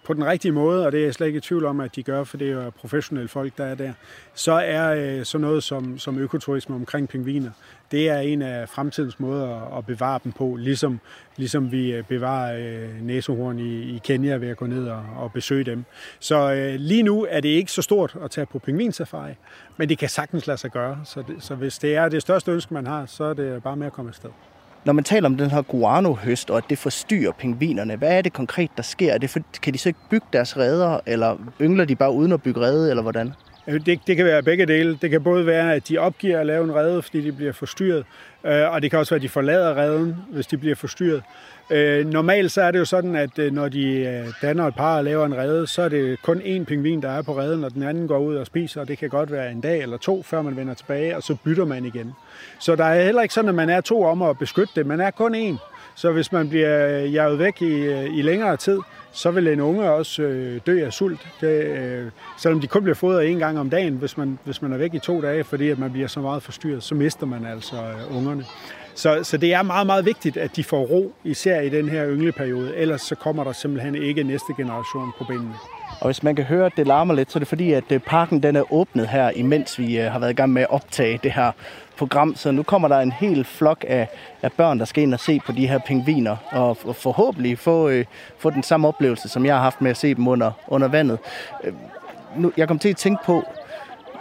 [0.09, 2.03] på den rigtige måde, og det er jeg slet ikke i tvivl om, at de
[2.03, 3.93] gør, for det er jo professionelle folk, der er der,
[4.33, 7.51] så er øh, sådan noget som, som økoturisme omkring pingviner,
[7.91, 10.99] det er en af fremtidens måder at bevare dem på, ligesom,
[11.37, 15.33] ligesom vi øh, bevarer øh, næsehorn i, i Kenya ved at gå ned og, og
[15.33, 15.85] besøge dem.
[16.19, 19.33] Så øh, lige nu er det ikke så stort at tage på pingvinsafari,
[19.77, 21.01] men det kan sagtens lade sig gøre.
[21.05, 23.75] Så, det, så hvis det er det største ønske, man har, så er det bare
[23.75, 24.29] med at komme afsted.
[24.85, 28.33] Når man taler om den her guano-høst, og at det forstyrrer pingvinerne, hvad er det
[28.33, 29.13] konkret, der sker?
[29.13, 32.31] Er det for, kan de så ikke bygge deres redder, eller yngler de bare uden
[32.31, 33.33] at bygge redde, eller hvordan?
[33.67, 34.97] Øh, det, det kan være begge dele.
[35.01, 38.05] Det kan både være, at de opgiver at lave en redde, fordi de bliver forstyrret,
[38.43, 41.23] øh, og det kan også være, at de forlader redden, hvis de bliver forstyrret.
[41.71, 44.97] Øh, normalt så er det jo sådan, at øh, når de øh, danner et par
[44.97, 47.73] og laver en rede, så er det kun én pingvin, der er på reden, og
[47.73, 50.23] den anden går ud og spiser, og det kan godt være en dag eller to,
[50.23, 52.13] før man vender tilbage, og så bytter man igen.
[52.59, 54.85] Så der er heller ikke sådan, at man er to om at beskytte det.
[54.85, 55.57] Man er kun én.
[55.95, 58.79] Så hvis man bliver øh, jaget væk i, øh, i længere tid,
[59.11, 61.27] så vil en unge også øh, dø af sult.
[61.41, 64.73] Det, øh, selvom de kun bliver fodret en gang om dagen, hvis man, hvis man
[64.73, 67.45] er væk i to dage, fordi at man bliver så meget forstyrret, så mister man
[67.45, 68.45] altså øh, ungerne.
[68.99, 72.07] Så, så det er meget, meget vigtigt, at de får ro, især i den her
[72.07, 72.75] yngleperiode.
[72.75, 75.53] Ellers så kommer der simpelthen ikke næste generation på benene.
[75.99, 77.99] Og hvis man kan høre, at det larmer lidt, så er det fordi, at øh,
[77.99, 81.19] parken den er åbnet her, imens vi øh, har været i gang med at optage
[81.23, 81.51] det her
[81.97, 82.35] program.
[82.35, 84.07] Så nu kommer der en hel flok af,
[84.41, 87.89] af børn, der skal ind og se på de her pingviner, og, og forhåbentlig få,
[87.89, 88.05] øh,
[88.37, 91.19] få den samme oplevelse, som jeg har haft med at se dem under, under vandet.
[91.63, 91.73] Øh,
[92.37, 93.43] nu, jeg kom til at tænke på,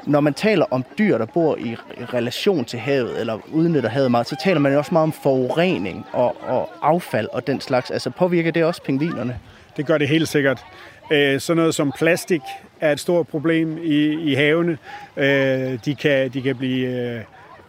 [0.08, 1.76] når man taler om dyr, der bor i
[2.14, 6.06] relation til havet, eller udnytter havet meget, så taler man jo også meget om forurening
[6.12, 7.90] og, og affald og den slags.
[7.90, 9.38] Altså påvirker det også pingvinerne?
[9.76, 10.64] Det gør det helt sikkert.
[11.12, 12.40] Øh, sådan noget som plastik
[12.80, 14.78] er et stort problem i, i havene.
[15.16, 17.20] Øh, de, kan, de kan blive øh,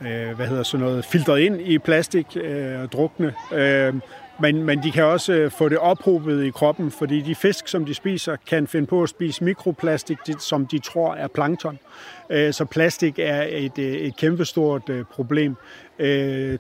[0.02, 3.34] øh hvad hedder sådan noget, filtreret ind i plastik øh, og drukne.
[3.54, 3.94] Øh,
[4.42, 7.94] men, men de kan også få det ophobet i kroppen, fordi de fisk, som de
[7.94, 11.80] spiser, kan finde på at spise mikroplastik, som de tror er plankton.
[12.30, 15.56] Øh, så plastik er et, øh, et kæmpestort øh, problem.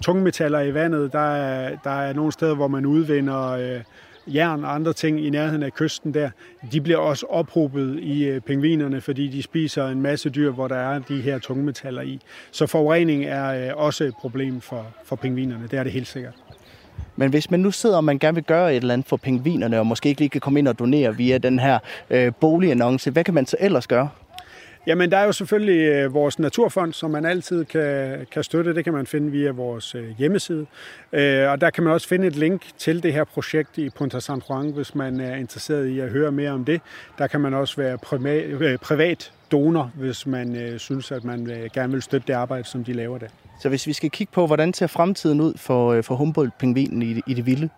[0.01, 3.81] Tungmetaller i vandet, der er, der er nogle steder, hvor man udvinder
[4.27, 6.29] jern og andre ting i nærheden af kysten der,
[6.71, 10.99] de bliver også ophobet i pingvinerne, fordi de spiser en masse dyr, hvor der er
[10.99, 12.19] de her tungmetaller i.
[12.51, 16.33] Så forurening er også et problem for, for pingvinerne, det er det helt sikkert.
[17.15, 19.79] Men hvis man nu sidder og man gerne vil gøre et eller andet for pingvinerne,
[19.79, 23.23] og måske ikke lige kan komme ind og donere via den her øh, boligannonce, hvad
[23.23, 24.09] kan man så ellers gøre?
[24.87, 28.75] Jamen, der er jo selvfølgelig øh, vores naturfond, som man altid kan, kan støtte.
[28.75, 30.65] Det kan man finde via vores øh, hjemmeside.
[31.13, 34.19] Øh, og der kan man også finde et link til det her projekt i Punta
[34.19, 36.81] San Juan, hvis man er interesseret i at høre mere om det.
[37.17, 42.01] Der kan man også være privat, privat donor, hvis man synes, at man gerne vil
[42.01, 43.27] støtte det arbejde, som de laver der.
[43.61, 47.33] Så hvis vi skal kigge på, hvordan ser fremtiden ud for, for Humboldt-pingvinen i, i
[47.33, 47.69] det vilde?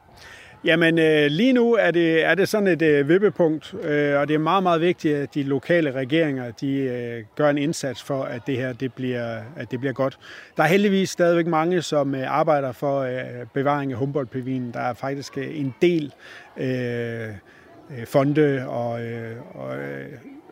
[0.66, 4.34] Jamen øh, lige nu er det, er det sådan et øh, vippepunkt, øh, og det
[4.34, 8.42] er meget, meget vigtigt, at de lokale regeringer de øh, gør en indsats for, at
[8.48, 10.20] det her det bliver, at det bliver godt.
[10.58, 13.20] Der er heldigvis stadigvæk mange, som øh, arbejder for øh,
[13.54, 14.72] bevaring af Humboldt-pingvinen.
[14.74, 16.14] Der er faktisk øh, en del
[16.58, 20.10] øh, øh fonde og, øh, og øh,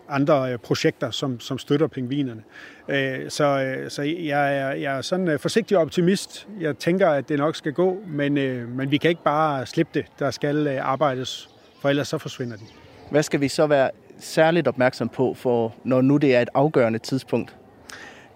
[0.09, 2.41] andre øh, projekter, som, som støtter pingvinerne.
[2.87, 6.47] Øh, så, øh, så jeg, er, jeg er sådan forsigtig optimist.
[6.59, 8.33] Jeg tænker, at det nok skal gå, men,
[8.77, 10.05] men vi kan ikke bare slippe det.
[10.19, 11.49] Der skal arbejdes,
[11.81, 12.63] for ellers så forsvinder de.
[13.11, 13.89] Hvad skal vi så være
[14.19, 17.55] særligt opmærksom på, for når nu det er et afgørende tidspunkt?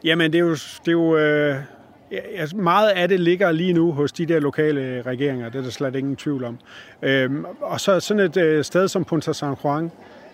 [0.04, 1.56] Jamen, det er jo, det er jo øh,
[2.56, 5.96] meget af det ligger lige nu hos de der lokale regeringer, det er der slet
[5.96, 6.60] ingen tvivl om.
[7.02, 9.92] Øhm, og så sådan et sted som Punta San Juan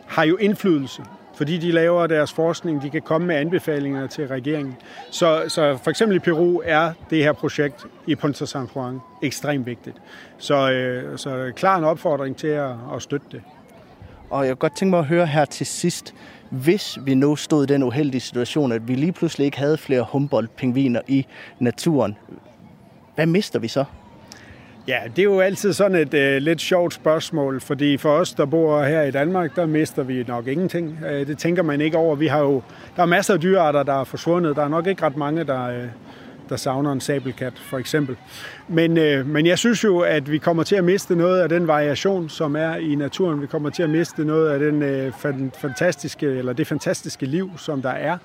[0.08, 1.02] har jo indflydelse
[1.40, 4.76] fordi de laver deres forskning, de kan komme med anbefalinger til regeringen.
[5.12, 9.66] Så, så for eksempel i Peru er det her projekt i Punta San Juan ekstremt
[9.66, 9.96] vigtigt.
[10.38, 13.42] Så, øh, så klar en opfordring til at, at støtte det.
[14.30, 16.16] Og jeg kunne godt tænke mig at høre her til sidst,
[16.50, 20.06] hvis vi nu stod i den uheldige situation, at vi lige pludselig ikke havde flere
[20.12, 21.26] Humboldt-pingviner i
[21.60, 22.18] naturen,
[23.16, 23.86] hvad mister vi så?
[24.90, 28.46] Ja, det er jo altid sådan et øh, lidt sjovt spørgsmål, fordi for os, der
[28.46, 31.00] bor her i Danmark, der mister vi nok ingenting.
[31.10, 32.16] Øh, det tænker man ikke over.
[32.16, 32.62] Vi har jo,
[32.96, 34.56] der er masser af dyrearter, der er forsvundet.
[34.56, 35.84] Der er nok ikke ret mange, der, øh,
[36.50, 38.16] der savner en sabelkat, for eksempel.
[38.68, 41.68] Men, øh, men jeg synes jo, at vi kommer til at miste noget af den
[41.68, 43.42] variation, som er i naturen.
[43.42, 45.14] Vi kommer til at miste noget af den øh,
[45.62, 48.18] fantastiske, eller det fantastiske liv, som der er.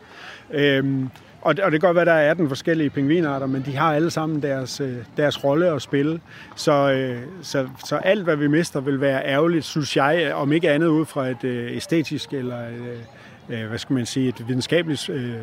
[0.51, 1.11] Øhm,
[1.45, 3.95] og, og det kan godt være, at der er 18 forskellige pingvinarter, men de har
[3.95, 6.21] alle sammen deres, øh, deres rolle at spille.
[6.57, 10.71] Så, øh, så, så alt, hvad vi mister, vil være ærgerligt, synes jeg, om ikke
[10.71, 15.09] andet ud fra et øh, æstetisk eller øh, øh, hvad skal man sige, et videnskabeligt
[15.09, 15.35] øh,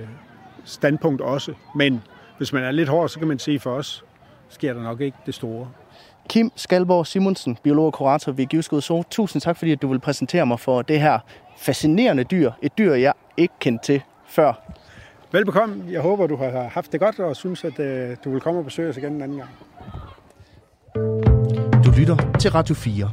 [0.66, 1.54] standpunkt også.
[1.76, 2.02] Men
[2.42, 4.04] hvis man er lidt hård, så kan man sige, for os
[4.50, 5.68] sker der nok ikke det store.
[6.30, 9.04] Kim Skalborg Simonsen, biolog og kurator ved Givskud Zoo.
[9.12, 11.20] Tusind tak, fordi du vil præsentere mig for det her
[11.58, 12.52] fascinerende dyr.
[12.62, 14.54] Et dyr, jeg ikke kendte til før.
[15.32, 15.84] Velbekomme.
[15.90, 18.66] Jeg håber, du har haft det godt, og synes, at øh, du vil komme og
[18.66, 19.50] besøge os igen en anden gang.
[21.86, 23.12] Du lytter til Radio 4.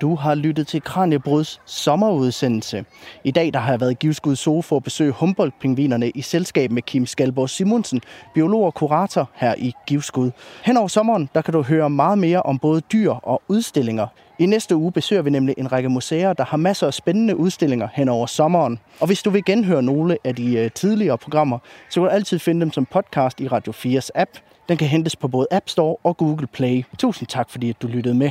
[0.00, 2.84] Du har lyttet til Kranjebruds sommerudsendelse.
[3.24, 6.70] I dag der har jeg været i Givskud Zoo for at besøge Humboldt-pingvinerne i selskab
[6.70, 8.00] med Kim Skalborg Simonsen,
[8.34, 10.30] biolog og kurator her i Givskud.
[10.64, 14.06] Hen over sommeren der kan du høre meget mere om både dyr og udstillinger.
[14.38, 17.88] I næste uge besøger vi nemlig en række museer, der har masser af spændende udstillinger
[17.94, 18.78] hen over sommeren.
[19.00, 21.58] Og hvis du vil genhøre nogle af de øh, tidligere programmer,
[21.90, 24.30] så kan du altid finde dem som podcast i Radio 4's app.
[24.68, 26.84] Den kan hentes på både App Store og Google Play.
[26.98, 28.30] Tusind tak, fordi du lyttede med.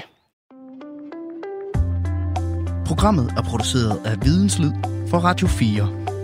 [2.88, 4.72] Programmet er produceret af Videnslyd
[5.10, 6.17] for Radio 4.